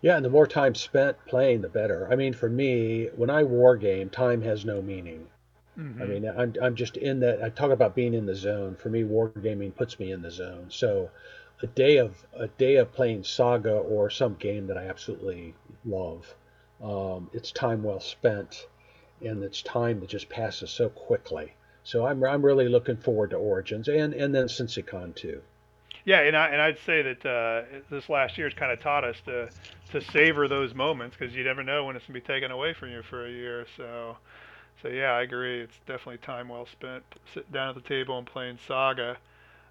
[0.00, 2.08] Yeah, and the more time spent playing, the better.
[2.10, 5.28] I mean, for me, when I war game, time has no meaning.
[5.76, 7.42] hmm I mean, I'm, I'm just in that.
[7.42, 8.76] I talk about being in the zone.
[8.76, 10.68] For me, wargaming puts me in the zone.
[10.70, 11.10] So,
[11.62, 15.54] a day of a day of playing Saga or some game that I absolutely
[15.84, 16.34] love,
[16.82, 18.66] um, it's time well spent,
[19.20, 21.52] and it's time that just passes so quickly.
[21.82, 25.42] So I'm I'm really looking forward to Origins and and then CincyCon too.
[26.04, 29.04] Yeah, and I and I'd say that uh, this last year has kind of taught
[29.04, 29.50] us to
[29.90, 32.90] to savor those moments because you never know when it's gonna be taken away from
[32.90, 33.66] you for a year.
[33.76, 34.16] So,
[34.82, 35.60] so yeah, I agree.
[35.60, 37.02] It's definitely time well spent
[37.34, 39.16] sitting down at the table and playing Saga.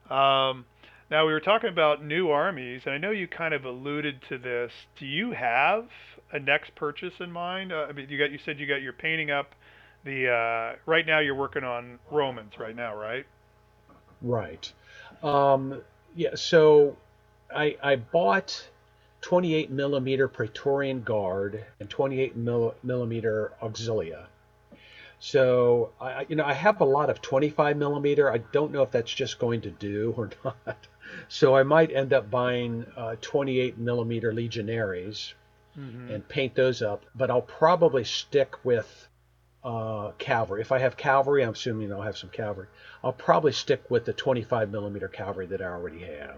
[0.10, 0.66] Um,
[1.10, 4.38] now we were talking about new armies, and I know you kind of alluded to
[4.38, 4.72] this.
[4.98, 5.88] Do you have
[6.32, 7.72] a next purchase in mind?
[7.72, 9.56] Uh, I mean, you got you said you got you're painting up
[10.04, 11.20] the uh, right now.
[11.20, 13.26] You're working on Romans right now, right?
[14.22, 14.72] Right.
[15.24, 15.82] Um,
[16.16, 16.98] yeah, so
[17.54, 18.68] I, I bought
[19.22, 24.26] 28 millimeter Praetorian Guard and 28 mil, millimeter Auxilia.
[25.20, 28.32] So I, I- you know, I have a lot of 25 millimeter.
[28.32, 30.88] I don't know if that's just going to do or not.
[31.30, 35.34] So I might end up buying uh, 28 millimeter Legionaries
[35.78, 36.10] Mm-hmm.
[36.10, 37.06] and paint those up.
[37.14, 39.08] But I'll probably stick with
[39.64, 40.62] uh, cavalry.
[40.62, 42.66] If I have cavalry, I'm assuming I'll have some cavalry.
[43.04, 46.38] I'll probably stick with the 25 millimeter cavalry that I already have.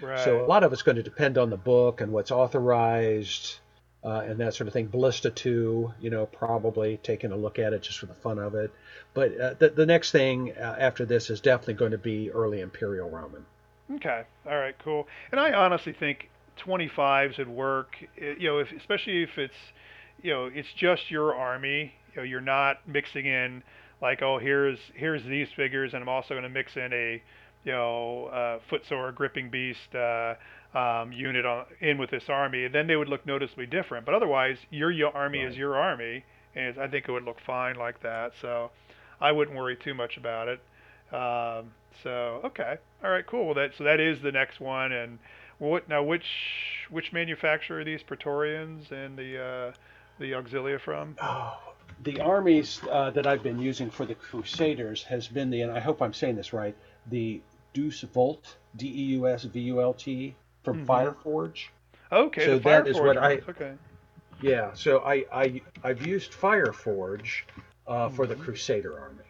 [0.00, 0.18] Right.
[0.20, 3.58] So a lot of it's going to depend on the book and what's authorized.
[4.04, 4.86] uh, and that sort of thing.
[4.86, 8.54] Ballista 2, you know, probably taking a look at it just for the fun of
[8.54, 8.70] it.
[9.12, 12.60] But uh, the, the next thing uh, after this is definitely going to be early
[12.60, 13.44] Imperial Roman.
[13.94, 14.22] Okay.
[14.46, 14.74] All right.
[14.82, 15.06] Cool.
[15.32, 17.96] And I honestly think 25s would work.
[18.20, 19.54] eh, You know, if, especially if it's,
[20.22, 21.94] you know, it's just your army.
[22.14, 23.62] You know, you're not mixing in
[24.00, 27.22] like, oh, here's here's these figures, and I'm also going to mix in a,
[27.64, 30.34] you know, uh, footsore gripping beast uh,
[30.74, 32.68] um, unit on, in with this army.
[32.68, 34.04] Then they would look noticeably different.
[34.06, 36.24] But otherwise, your, your army is your army,
[36.54, 38.32] and I think it would look fine like that.
[38.40, 38.70] So,
[39.20, 40.60] I wouldn't worry too much about it.
[41.14, 41.72] Um,
[42.02, 43.46] so okay, all right, cool.
[43.46, 45.18] Well, that so that is the next one, and
[45.58, 46.02] what now?
[46.02, 46.26] Which
[46.90, 49.72] which manufacturer are these Praetorians and the uh,
[50.18, 51.16] the Auxilia from?
[51.20, 51.58] Oh,
[52.04, 55.80] the armies uh, that I've been using for the Crusaders has been the, and I
[55.80, 56.76] hope I'm saying this right,
[57.10, 57.40] the
[57.72, 60.34] Deus Volt, D E U S V U L T,
[60.64, 60.86] from Mhm.
[60.86, 61.68] Fireforge.
[62.10, 63.72] Okay, So that is Fireforge what I- Okay.
[64.40, 67.42] Yeah, so I, I I've used Fireforge
[67.88, 68.40] uh, for the Mhm.
[68.44, 69.24] Crusader army.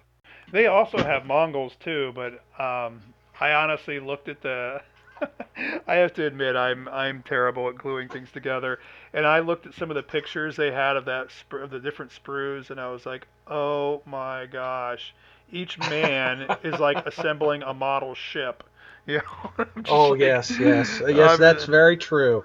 [0.52, 3.00] They also have Mongols too, but um,
[3.41, 4.82] I honestly looked at the.
[5.86, 8.78] I have to admit, I'm I'm terrible at gluing things together,
[9.12, 12.12] and I looked at some of the pictures they had of that of the different
[12.12, 15.14] sprues, and I was like, oh my gosh,
[15.51, 18.64] each man is like assembling a model ship.
[19.09, 19.22] You
[19.57, 19.66] know?
[19.89, 21.30] Oh like- yes, yes, uh, yes.
[21.30, 22.45] I'm- that's very true.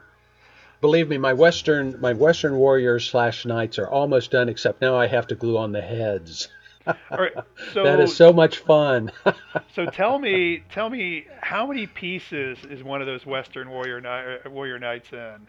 [0.79, 5.07] Believe me, my Western my Western warriors slash knights are almost done, except now I
[5.07, 6.47] have to glue on the heads.
[6.87, 7.33] All right,
[7.73, 9.11] so that is so much fun.
[9.75, 14.45] So tell me, tell me, how many pieces is one of those Western warrior kni-
[14.45, 15.47] uh, warrior knights in?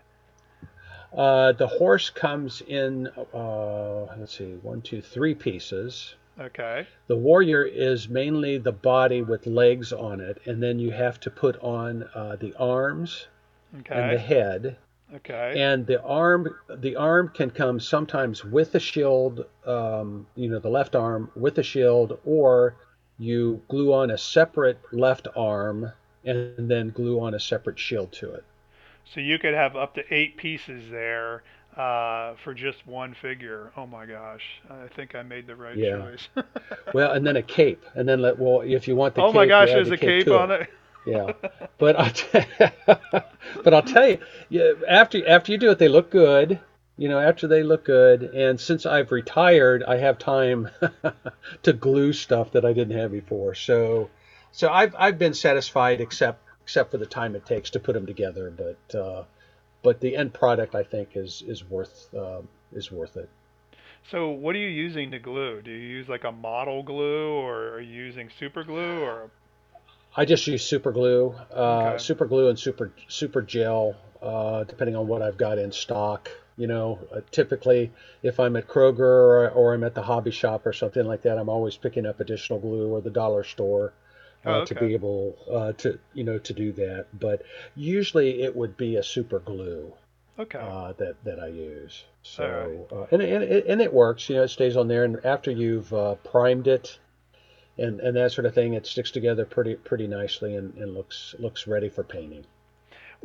[1.13, 6.15] Uh, the horse comes in, uh, let's see, one, two, three pieces.
[6.41, 11.21] Okay, The warrior is mainly the body with legs on it, and then you have
[11.21, 13.29] to put on uh, the arms
[13.73, 14.77] and the head.
[15.15, 20.59] Okay, And the arm, the arm can come sometimes with the shield, um, you know,
[20.59, 22.77] the left arm with the shield, or
[23.17, 25.93] you glue on a separate left arm
[26.25, 28.45] and then glue on a separate shield to it.
[29.05, 31.43] So you could have up to eight pieces there
[31.77, 33.73] uh, for just one figure.
[33.77, 35.83] Oh my gosh, I think I made the right Yeah.
[35.83, 36.29] choice.
[36.93, 39.33] Well, and then a cape, and then let well, if you want the oh cape,
[39.33, 40.69] my gosh, there's a cape to on it.
[41.07, 41.33] Yeah,
[41.79, 41.97] but
[43.63, 46.61] but I'll tell you, yeah, after after you do it, they look good.
[46.97, 50.71] You know, after they look good, and since I've retired, I have time
[51.65, 53.55] to glue stuff that I didn't have before.
[53.55, 54.11] So,
[54.53, 58.07] so I've I've been satisfied, except except for the time it takes to put them
[58.07, 58.51] together.
[58.51, 59.25] But uh,
[59.83, 63.29] but the end product, I think, is is worth um, is worth it.
[64.11, 65.63] So what are you using to glue?
[65.63, 69.31] Do you use like a model glue, or are you using super glue, or
[70.17, 71.99] I just use super glue, uh, Okay.
[71.99, 76.31] super glue and super super gel, uh, depending on what I've got in stock.
[76.57, 77.91] You know, uh, typically
[78.23, 81.37] if I'm at Kroger or, or I'm at the hobby shop or something like that,
[81.39, 83.93] I'm always picking up additional glue or the dollar store
[84.45, 87.07] uh, Oh, to be able uh, to you know to do that.
[87.13, 87.43] But
[87.75, 89.93] usually it would be a super glue
[90.39, 90.59] okay?
[90.61, 92.05] uh, that that I use.
[92.23, 92.93] So Alright.
[92.93, 94.29] uh, and and it, and it works.
[94.29, 96.99] You know, it stays on there, and after you've uh, primed it
[97.79, 101.35] and and that sort of thing, it sticks together pretty pretty nicely and, and looks
[101.39, 102.45] looks ready for painting.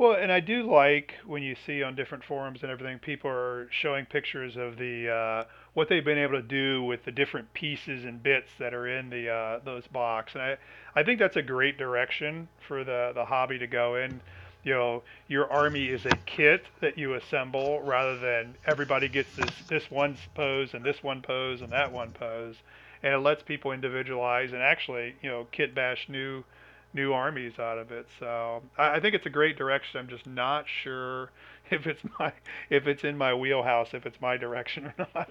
[0.00, 3.68] Well, and I do like when you see on different forums and everything, people are
[3.70, 5.44] showing pictures of the uh,
[5.74, 9.10] what they've been able to do with the different pieces and bits that are in
[9.10, 10.56] the uh, those box, and I
[10.96, 14.22] I think that's a great direction for the the hobby to go in.
[14.64, 19.50] You know, your army is a kit that you assemble rather than everybody gets this
[19.68, 22.56] this one pose and this one pose and that one pose,
[23.02, 26.44] and it lets people individualize and actually you know kit bash new
[26.92, 28.06] new armies out of it.
[28.18, 30.00] So I, I think it's a great direction.
[30.00, 31.30] I'm just not sure
[31.70, 32.32] if it's my
[32.68, 35.30] if it's in my wheelhouse, if it's my direction or not.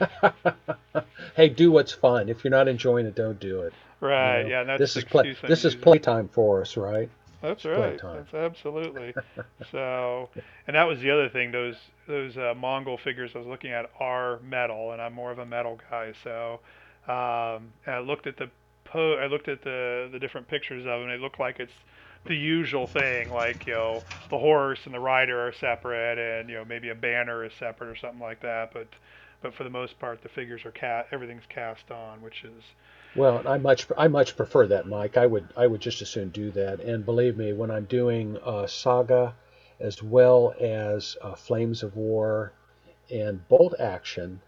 [1.36, 2.28] hey, do what's fun.
[2.28, 3.72] If you're not enjoying it, don't do it.
[4.00, 4.42] you Right?
[4.42, 4.48] know?
[4.48, 4.64] Yeah.
[4.64, 5.36] That's this is play.
[5.46, 7.08] This is playtime for us, right?
[7.42, 8.00] That's right.
[8.02, 9.14] That's absolutely.
[9.70, 10.28] so,
[10.66, 11.52] and that was the other thing.
[11.52, 11.76] Those
[12.08, 15.46] those uh, Mongol figures I was looking at are metal, and I'm more of a
[15.46, 16.12] metal guy.
[16.24, 16.58] So,
[17.08, 18.50] um, and I looked at the
[18.84, 21.10] po- I looked at the the different pictures of them.
[21.10, 21.72] It looked like it's
[22.26, 26.56] the usual thing, like you know the horse and the rider are separate, and you
[26.56, 28.72] know maybe a banner is separate or something like that.
[28.72, 28.88] But
[29.42, 31.08] but for the most part, the figures are cast.
[31.12, 32.62] Everything's cast on, which is
[33.14, 35.16] Well, I much I much prefer that, Mike.
[35.16, 36.80] I would I would just as soon do that.
[36.80, 39.34] And believe me, when I'm doing uh, Saga,
[39.80, 42.52] as well as uh, Flames of War,
[43.10, 44.40] and Bolt Action,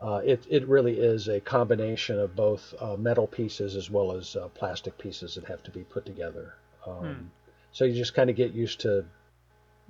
[0.00, 4.36] uh, it it really is a combination of both uh, metal pieces as well as
[4.36, 6.54] uh, plastic pieces that have to be put together.
[6.86, 7.24] Um, Hmm.
[7.72, 9.04] So you just kind of get used to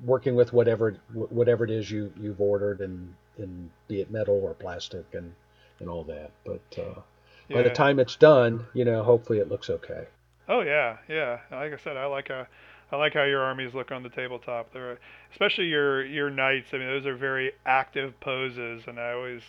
[0.05, 4.55] working with whatever whatever it is you you've ordered, and and be it metal or
[4.55, 5.33] plastic and
[5.81, 6.33] and all that.
[6.45, 7.01] But uh,
[7.51, 10.07] by the time it's done, you know, hopefully it looks okay.
[10.49, 11.39] Oh yeah, yeah.
[11.51, 12.47] Like I said, I like how
[12.91, 14.73] I like how your armies look on the tabletop.
[14.73, 14.99] They're
[15.31, 16.69] especially your your knights.
[16.73, 19.43] I mean, those are very active poses, and I always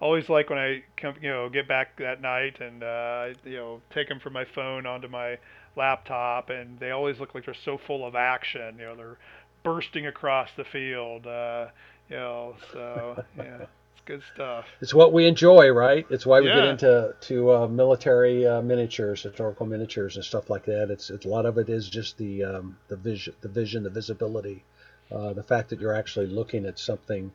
[0.00, 3.80] always like when I come, you know, get back that night and uh, you know
[3.92, 5.38] take them from my phone onto my
[5.76, 8.76] laptop, and they always look like they're so full of action.
[8.78, 9.18] You know, they're
[9.62, 11.26] bursting across the field.
[11.26, 11.66] Uh,
[12.08, 14.66] you know, so yeah, it's good stuff.
[14.80, 16.06] It's what we enjoy, right?
[16.10, 20.64] It's why we get into to uh, military uh, miniatures, historical miniatures, and stuff like
[20.66, 20.90] that.
[20.90, 23.90] It's, it's a lot of it is just the um, the vision, the vision, the
[23.90, 24.64] visibility,
[25.10, 27.32] uh, the fact that you're actually looking at something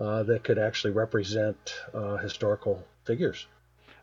[0.00, 3.46] uh, that could actually represent uh, historical figures.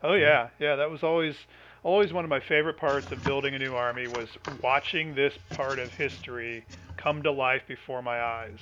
[0.04, 0.76] Oh yeah, yeah.
[0.76, 1.36] That was always
[1.84, 4.30] always one of my favorite parts of building a new army was
[4.62, 6.66] watching this part of history
[6.98, 8.60] come to life before my eyes.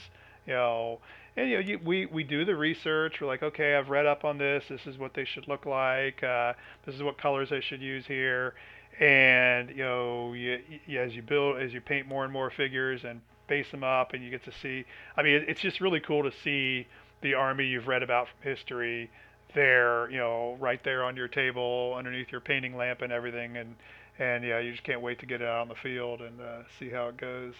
[0.47, 0.99] You know,
[1.35, 3.19] and you know, you, we we do the research.
[3.19, 4.63] We're like, okay, I've read up on this.
[4.69, 6.23] This is what they should look like.
[6.23, 6.53] Uh,
[6.85, 8.53] this is what colors I should use here.
[8.97, 13.03] And you know, you, you, as you build, as you paint more and more figures
[13.03, 14.85] and base them up, and you get to see.
[15.17, 16.87] I mean, it, it's just really cool to see
[17.25, 19.09] the army you've read about from history
[19.55, 23.75] there, you know, right there on your table underneath your painting lamp and everything, and
[24.19, 26.59] and yeah, you just can't wait to get it out on the field and uh,
[26.77, 27.55] see how it goes,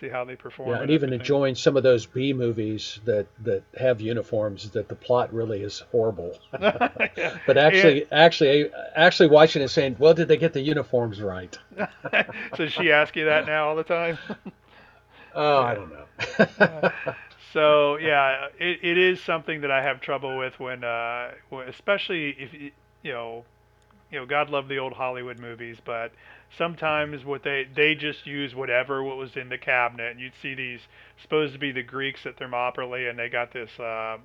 [0.00, 0.70] see how they perform.
[0.70, 1.20] Yeah, and even everything.
[1.20, 5.78] enjoying some of those B movies that that have uniforms that the plot really is
[5.92, 6.36] horrible.
[7.16, 7.38] Yeah.
[7.46, 11.56] But actually, actually, actually watching it saying, well, did they get the uniforms right?
[12.12, 12.26] And-
[12.56, 14.18] so she ask you that now all the time.
[15.34, 17.14] Oh, I don't know.
[17.52, 21.30] So yeah, it, it is something that I have trouble with when, uh,
[21.66, 23.44] especially if you know,
[24.10, 26.12] you know, God love the old Hollywood movies, but
[26.56, 30.54] sometimes what they they just use whatever what was in the cabinet, and you'd see
[30.54, 30.80] these
[31.20, 33.70] supposed to be the Greeks at Thermopylae, and they got this.
[33.78, 34.18] Uh,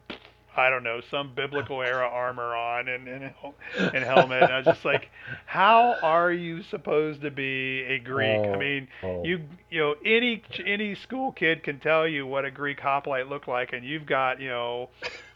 [0.55, 3.31] I don't know, some biblical era armor on and, and,
[3.77, 4.43] and helmet.
[4.43, 5.09] And I was just like,
[5.45, 8.27] how are you supposed to be a Greek?
[8.39, 9.23] I Oh, mean, oh.
[9.23, 13.47] you you know any any school kid can tell you what a Greek hoplite looked
[13.47, 14.89] like, and you've got you know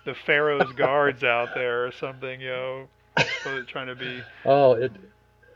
[0.04, 2.88] the Pharaoh's guards out there or something, you know,
[3.68, 4.22] trying to be.
[4.46, 4.92] Oh, it.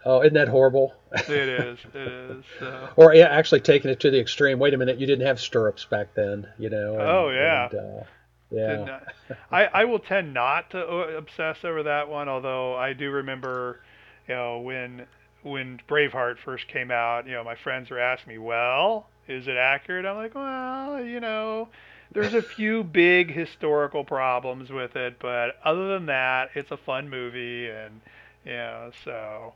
[0.05, 0.93] Oh, isn't that horrible?
[1.11, 2.45] It is, it is.
[2.59, 2.89] So.
[2.95, 4.57] Or yeah, actually taking it to the extreme.
[4.57, 6.93] Wait a minute, you didn't have stirrups back then, you know?
[6.93, 7.67] and- Oh, yeah.
[7.69, 8.03] and, uh,
[8.51, 8.85] yeah.
[8.85, 9.07] Not-
[9.51, 13.79] I, I will tend not to uh, obsess over that one, although I do remember,
[14.27, 15.05] you know, when
[15.43, 19.55] when Braveheart first came out, you know, my friends were asking me, "Well, is it
[19.55, 21.69] accurate?" I'm like, "Well, you know,
[22.11, 27.09] there's a few big historical problems with it, but other than that, it's a fun
[27.09, 28.01] movie, and
[28.45, 29.53] you know, so."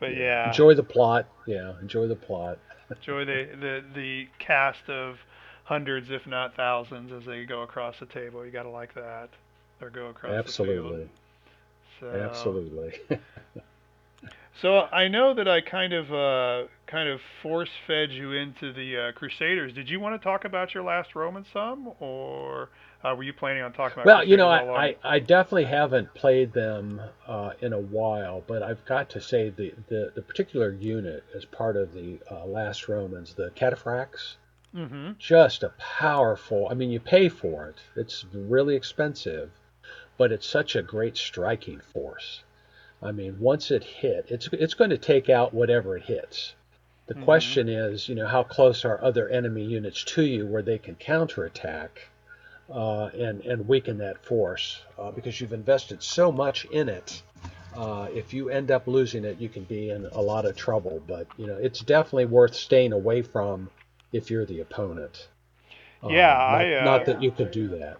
[0.00, 1.26] But yeah, Enjoy the plot.
[1.46, 2.58] Yeah, enjoy the plot.
[2.94, 5.18] enjoy the, the the cast of
[5.68, 8.44] hundreds, if not thousands, as they go across the table.
[8.44, 9.28] You gotta like that.
[9.80, 11.08] Or go across Absolutely.
[12.00, 12.98] So, Absolutely.
[14.60, 18.96] So I know that I kind of uh, kind of force fed you into the
[18.96, 19.72] uh, Crusaders.
[19.72, 22.68] Did you want to talk about your last Roman some, or
[23.04, 24.06] uh, were you planning on talking about?
[24.06, 24.86] well, you know, I.
[24.86, 29.50] I, I definitely haven't played them uh, in a while, but I've got to say
[29.50, 34.34] the, the, the particular unit as part of the uh, Last Romans, the Cataphracts,
[34.72, 35.16] Mhm.
[35.18, 36.68] just a powerful.
[36.70, 37.78] I mean, you pay for it.
[37.96, 39.50] It's really expensive,
[40.18, 42.42] but it's such a great striking force.
[43.02, 46.54] I mean, once it hit, it's it's going to take out whatever it hits.
[47.06, 47.16] The Mhm.
[47.16, 50.96] question is, you know, how close are other enemy units to you where they can
[50.96, 52.10] counterattack
[52.70, 57.22] uh, and and weaken that force uh, because you've invested so much in it.
[57.74, 61.02] Uh, if you end up losing it, you can be in a lot of trouble.
[61.06, 63.70] But you know, it's definitely worth staying away from
[64.12, 65.28] if you're the opponent.
[66.02, 67.98] Uh, Yeah, not, I, uh, not that you could do that.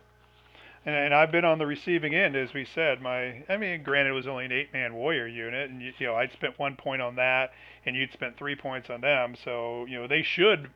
[0.86, 3.02] And, and I've been on the receiving end, as we said.
[3.02, 6.14] My, I mean, granted, it was only an eight-man warrior unit, and you, you know,
[6.14, 7.52] I'd spent one point on that,
[7.84, 9.34] and you'd spent three points on them.
[9.44, 10.70] So, you know, they should,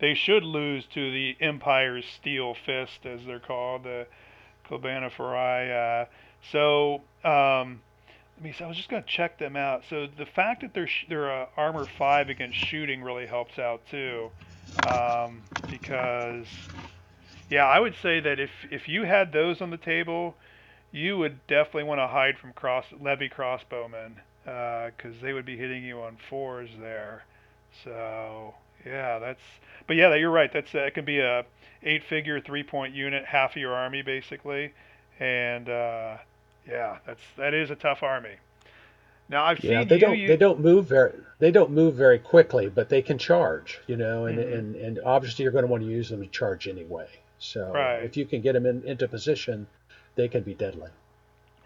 [0.00, 4.06] they should lose to the Empire's steel fist, as they're called, the
[4.70, 6.02] Klibanophoroi.
[6.02, 6.06] Uh,
[6.52, 7.80] so, um,
[8.36, 8.52] let me.
[8.52, 9.82] see, I was just gonna check them out.
[9.90, 13.82] So the fact that they're sh- they're uh, armor five against shooting really helps out
[13.90, 14.30] too,
[14.86, 16.46] um, because
[17.50, 20.34] yeah, I would say that if if you had those on the table,
[20.92, 24.12] you would definitely want to hide from cross levy crossbowmen
[24.44, 27.24] because they would be hitting you on fours there.
[27.84, 28.54] So
[28.84, 29.42] yeah, that's.
[29.86, 30.52] But yeah, you're right.
[30.52, 31.44] That's it can be a
[31.82, 34.72] eight-figure three-point unit, half of your army basically,
[35.20, 36.16] and uh,
[36.68, 38.36] yeah, that's that is a tough army.
[39.28, 40.26] Now I've Yeah, seen they you don't use.
[40.26, 44.26] they don't move very they don't move very quickly, but they can charge, you know,
[44.26, 44.52] and Mhm.
[44.52, 47.08] and, and obviously you're going to want to use them to charge anyway.
[47.38, 48.00] So Right.
[48.00, 49.68] if you can get them in, into position,
[50.16, 50.90] they can be deadly.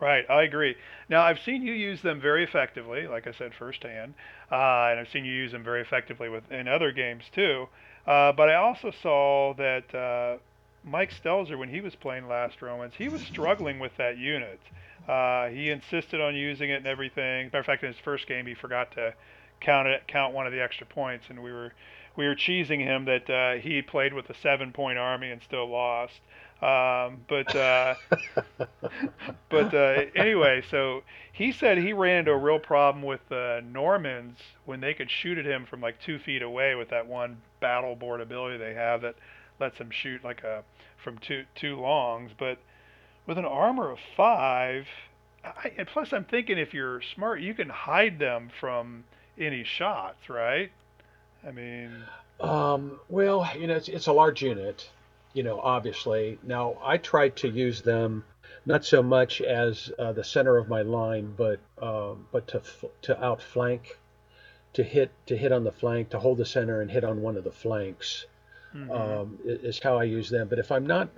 [0.00, 0.76] Right, I agree.
[1.08, 4.14] Now I've seen you use them very effectively, like I said firsthand,
[4.50, 7.68] uh, and I've seen you use them very effectively with in other games too.
[8.06, 10.38] Uh, but I also saw that uh,
[10.82, 14.60] Mike Stelzer, when he was playing Last Romans, he was struggling with that unit.
[15.08, 17.46] Uh, he insisted on using it and everything.
[17.46, 19.14] Matter of fact, in his first game, he forgot to
[19.60, 21.72] count it, count one of the extra points, and we were
[22.14, 26.20] we were cheesing him that uh, he played with a seven-point army and still lost.
[26.60, 27.94] Um, but uh,
[29.48, 34.38] but uh, anyway, so he said he ran into a real problem with uh, Normans
[34.64, 37.96] when they could shoot at him from like two feet away with that one battle
[37.96, 39.16] board ability they have that
[39.58, 40.62] lets them shoot like a
[41.02, 42.30] from two two longs.
[42.38, 42.58] But
[43.26, 44.86] with an armor of five,
[45.44, 49.04] I, and plus I'm thinking if you're smart, you can hide them from
[49.38, 50.70] any shots, right?
[51.46, 51.90] I mean,
[52.40, 54.88] Um, well, you know, it's, it's a large unit,
[55.32, 56.38] you know, obviously.
[56.42, 58.24] Now, I try to use them
[58.66, 62.62] not so much as uh, the center of my line, but um, but to
[63.02, 63.98] to outflank,
[64.74, 67.36] to hit to hit on the flank, to hold the center and hit on one
[67.36, 68.26] of the flanks
[68.74, 68.90] mhm.
[68.90, 70.48] um, is how I use them.
[70.48, 71.08] But if I'm not,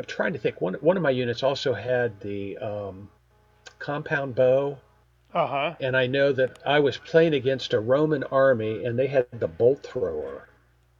[0.00, 0.60] I'm trying to think.
[0.60, 3.08] One one of my units also had the um,
[3.78, 4.78] compound bow,
[5.34, 5.74] uh huh.
[5.80, 9.48] and I know that I was playing against a Roman army, and they had the
[9.48, 10.48] bolt thrower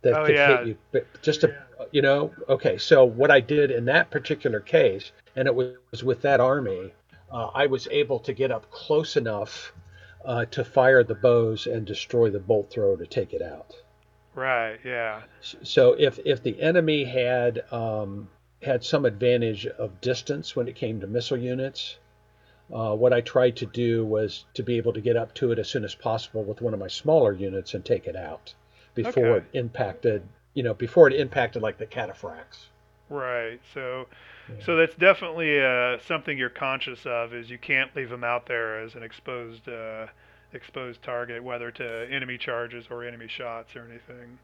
[0.03, 0.59] that Oh, could yeah.
[0.59, 0.77] hit you.
[0.93, 1.55] But just to,
[1.93, 2.77] you know, okay.
[2.77, 6.93] So what I did in that particular case, and it was with that army,
[7.33, 9.73] uh, I was able to get up close enough
[10.27, 13.75] uh, to fire the bows and destroy the bolt thrower to take it out.
[14.35, 14.79] Right.
[14.85, 15.23] Yeah.
[15.41, 18.29] So if if the enemy had um,
[18.63, 21.99] had some advantage of distance when it came to missile units,
[22.73, 25.59] uh, what I tried to do was to be able to get up to it
[25.59, 28.55] as soon as possible with one of my smaller units and take it out
[28.95, 29.39] before Okay.
[29.39, 30.23] it impacted,
[30.55, 32.69] you know, before it impacted like the cataphracts.
[33.09, 33.61] Right.
[33.75, 34.07] So,
[34.49, 34.57] Yeah.
[34.59, 37.35] so that's definitely uh, something you're conscious of.
[37.35, 40.07] Is you can't leave them out there as an exposed uh,
[40.53, 44.39] exposed target, whether to enemy charges or enemy shots or anything.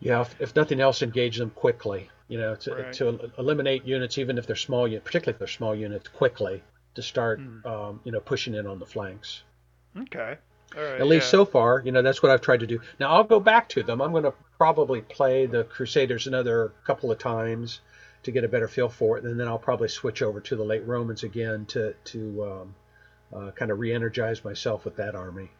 [0.00, 2.10] Yeah, if, if nothing else, engage them quickly.
[2.28, 2.92] You know, to, Right.
[2.94, 6.62] to eliminate units, even if they're small, particularly if they're small units, quickly
[6.94, 7.64] to start, Mm.
[7.66, 9.42] um, you know, pushing in on the flanks.
[9.96, 10.36] Okay.
[10.76, 11.00] All right.
[11.00, 11.30] At least yeah.
[11.30, 12.80] so far, you know, that's what I've tried to do.
[13.00, 14.02] Now I'll go back to them.
[14.02, 17.80] I'm going to probably play the Crusaders another couple of times
[18.24, 20.64] to get a better feel for it, and then I'll probably switch over to the
[20.64, 22.74] late Romans again to to um,
[23.32, 25.50] uh, kind of re-energize myself with that army.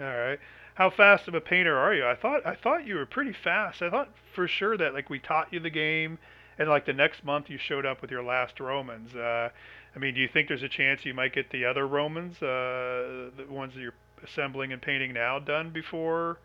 [0.00, 0.40] All right.
[0.78, 2.06] How fast of a painter are you?
[2.06, 3.82] I thought I thought you were pretty fast.
[3.82, 6.18] I thought for sure that like we taught you the game,
[6.56, 9.12] and like the next month you showed up with your last Romans.
[9.12, 9.48] Uh,
[9.96, 13.30] I mean, do you think there's a chance you might get the other Romans, uh,
[13.36, 16.38] the ones that you're assembling and painting now, done before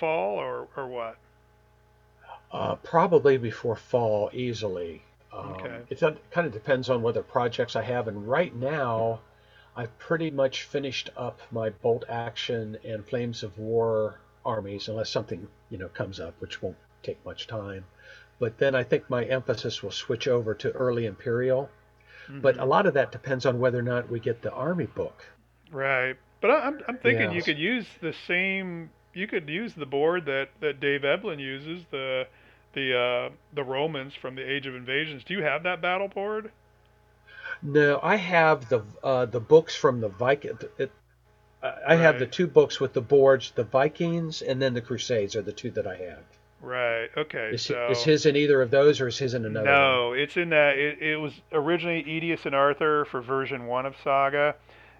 [0.00, 1.18] fall, or or what?
[2.50, 5.02] Uh, probably before fall, easily.
[5.30, 5.80] Um, Okay.
[5.90, 9.20] It kind of depends on what other projects I have, and right now,
[9.76, 15.48] I've pretty much finished up my bolt action and flames of war armies, unless something
[15.70, 17.84] you know comes up, which won't take much time.
[18.38, 21.70] But then I think my emphasis will switch over to early imperial.
[22.28, 22.62] But Mhm.
[22.62, 25.24] a lot of that depends on whether or not we get the army book.
[25.70, 26.16] Right.
[26.40, 28.90] But I- I'm I'm thinking you could use the same.
[29.12, 32.26] You could use the board that that Dave Eblin uses the
[32.74, 35.22] the uh, the Romans from the Age of Invasions.
[35.24, 36.50] Do you have that battle board?
[37.62, 40.58] No, I have the uh, the books from the Viking.
[40.78, 40.92] It,
[41.62, 45.34] I I have the two books with the boards, the Vikings and then the Crusades
[45.36, 46.24] are the two that I have.
[46.60, 47.10] Right.
[47.16, 47.54] Okay.
[47.54, 49.74] Is, so is his in either of those, or is his in another?
[49.76, 49.90] one?
[49.90, 50.78] no, it's in that.
[50.78, 54.54] It, it was originally Aetius and Arthur for version one of Saga,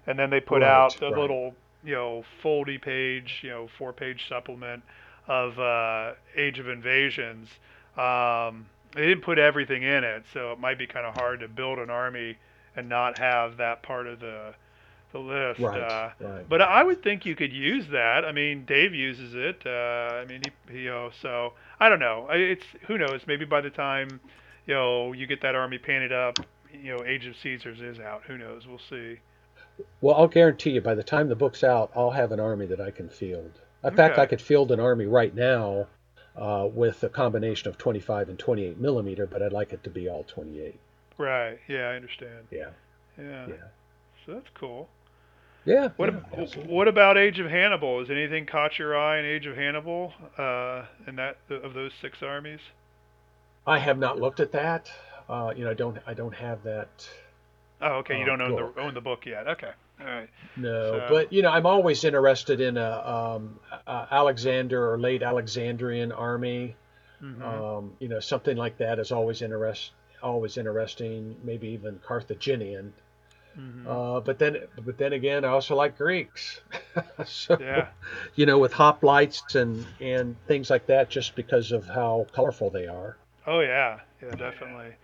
[0.07, 1.21] and then they put Right, out the right.
[1.21, 4.83] little you know foldy page, you know four page supplement
[5.27, 7.49] of uh, Age of Invasions.
[7.97, 11.47] Um, they didn't put everything in it, so it might be kind of hard to
[11.47, 12.37] build an army
[12.75, 14.53] and not have that part of the
[15.11, 15.59] the list.
[15.61, 16.49] Right, Uh, right.
[16.49, 18.25] but I would think you could use that.
[18.25, 19.61] I mean, Dave uses it.
[19.65, 19.69] Uh,
[20.21, 22.27] I mean, he, he, know, so I don't know.
[22.31, 23.21] It's who knows.
[23.25, 24.19] Maybe by the time,
[24.67, 26.39] you know, you get that army painted up,
[26.73, 28.23] you know, Age of Caesars is out.
[28.27, 28.67] Who knows?
[28.67, 29.19] We'll see.
[30.01, 32.81] Well, I'll guarantee you, by the time the book's out, I'll have an army that
[32.81, 33.51] I can field.
[33.83, 35.87] In fact, I could field an army right now
[36.35, 40.09] uh, with a combination of 25 and 28 millimeter, but I'd like it to be
[40.09, 40.79] all 28.
[41.17, 41.57] Right.
[41.67, 42.47] Yeah, I understand.
[42.51, 42.69] Yeah,
[43.17, 43.47] Yeah.
[43.47, 43.53] yeah,
[44.25, 44.89] So that's cool.
[45.65, 45.89] yeah.
[45.95, 47.99] What yeah, ab- what about Age of Hannibal?
[47.99, 50.13] Has anything caught your eye in Age of Hannibal?
[50.37, 52.59] Uh, in that of those six armies?
[53.65, 54.91] I have not looked at that.
[55.29, 55.97] Uh, you know, I don't.
[56.05, 57.09] I don't have that.
[57.81, 58.17] Oh, okay.
[58.17, 58.75] You Oh, don't own book.
[58.75, 59.47] the own the book yet.
[59.47, 59.71] Okay.
[59.99, 60.29] All right.
[60.57, 65.23] No, So- but you know, I'm always interested in a, um, a Alexander or late
[65.23, 66.75] Alexandrian army.
[67.23, 67.41] Mhm.
[67.41, 69.91] Um, you know, something like that is always interest,
[70.29, 71.35] always interesting.
[71.43, 72.93] Maybe even Carthaginian.
[73.57, 73.87] Mhm.
[73.87, 76.59] Uh, but then, but then again, I also like Greeks.
[77.25, 77.87] so, Yeah.
[78.35, 82.87] you know, with hoplites and and things like that, just because of how colorful they
[82.87, 83.15] are.
[83.47, 84.95] Oh yeah, yeah, definitely.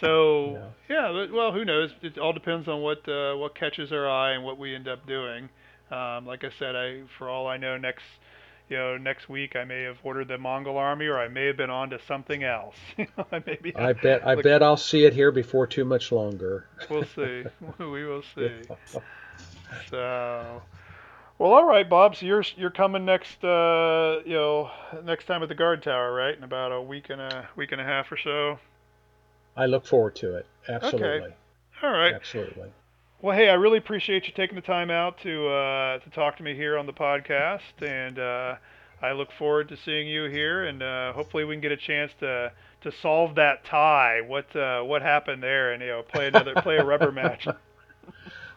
[0.00, 1.92] So yeah, but- well, who knows?
[2.02, 5.06] It all depends on what uh, what catches our eye and what we end up
[5.06, 5.48] doing.
[5.90, 8.04] Um, like I said, I for all I know, next
[8.70, 11.56] you know next week I may have ordered the Mongol army, or I may have
[11.56, 12.76] been on to something else.
[13.32, 13.74] I be.
[13.76, 16.66] I bet, I Look- bet I'll see it here before too much longer.
[16.88, 17.44] We'll see.
[17.78, 18.62] we will see.
[19.90, 20.62] So.
[21.38, 22.16] Well, all right, Bob.
[22.16, 24.70] So you're you're coming next, uh, you know,
[25.04, 26.36] next time at the guard tower, right?
[26.36, 28.58] In about a week and a week and a half or so.
[29.56, 30.46] I look forward to it.
[30.68, 31.34] Absolutely, Okay.
[31.82, 32.14] All right.
[32.14, 32.72] absolutely.
[33.22, 36.42] Well, hey, I really appreciate you taking the time out to uh, to talk to
[36.42, 38.54] me here on the podcast, and uh,
[39.02, 42.12] I look forward to seeing you here, and uh, hopefully we can get a chance
[42.20, 44.22] to to solve that tie.
[44.26, 47.46] What uh, what happened there, and you know, play another play a rubber match.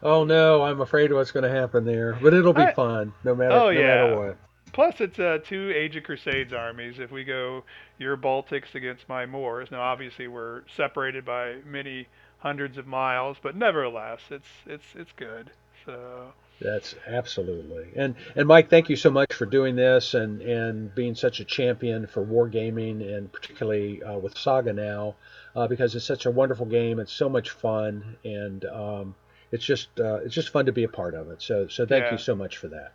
[0.05, 3.33] Oh no, I'm afraid what's going to happen there, but it'll be I- fun no
[3.33, 4.37] matter Oh, no matter what.
[4.73, 6.99] Plus, it's uh, two Age of Crusades armies.
[6.99, 7.63] If we go
[7.99, 12.07] your Baltics against my Moors, now obviously we're separated by many
[12.43, 15.49] hundreds of miles, but nevertheless, it's it's it's good.
[15.85, 16.33] So.
[16.61, 17.87] That's absolutely.
[17.95, 21.45] And and Mike, thank you so much for doing this and and being such a
[21.45, 25.15] champion for wargaming and particularly uh, with Saga now,
[25.55, 26.99] uh, because it's such a wonderful game.
[26.99, 29.15] It's so much fun and um,
[29.51, 31.41] it's just uh, it's just fun to be a part of it.
[31.41, 32.11] So so thank Yeah.
[32.11, 32.93] you so much for that.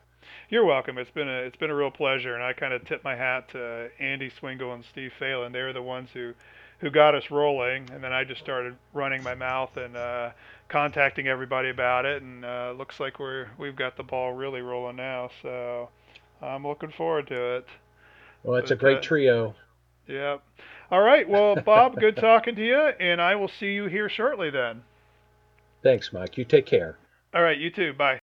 [0.49, 0.97] You're welcome.
[0.97, 3.49] It's been a it's been a real pleasure, and I kind of tip my hat
[3.51, 5.53] to Andy Swingle and Steve Phelan.
[5.53, 6.33] They're the ones who
[6.79, 10.31] who got us rolling, and then I just started running my mouth and uh,
[10.69, 14.97] contacting everybody about it, and uh, looks like we're we've got the ball really rolling
[14.97, 15.31] now.
[15.43, 15.89] So
[16.41, 17.67] I'm looking forward to it.
[18.45, 19.55] Well, it's a great uh, trio.
[20.07, 20.43] Yep.
[20.91, 21.29] All right.
[21.29, 24.83] Well, Bob, good talking to you, and I will see you here shortly then.
[25.83, 26.39] Thanks, Mike.
[26.39, 26.97] You take care.
[27.35, 27.59] All right.
[27.59, 27.93] You too.
[27.93, 28.21] Bye.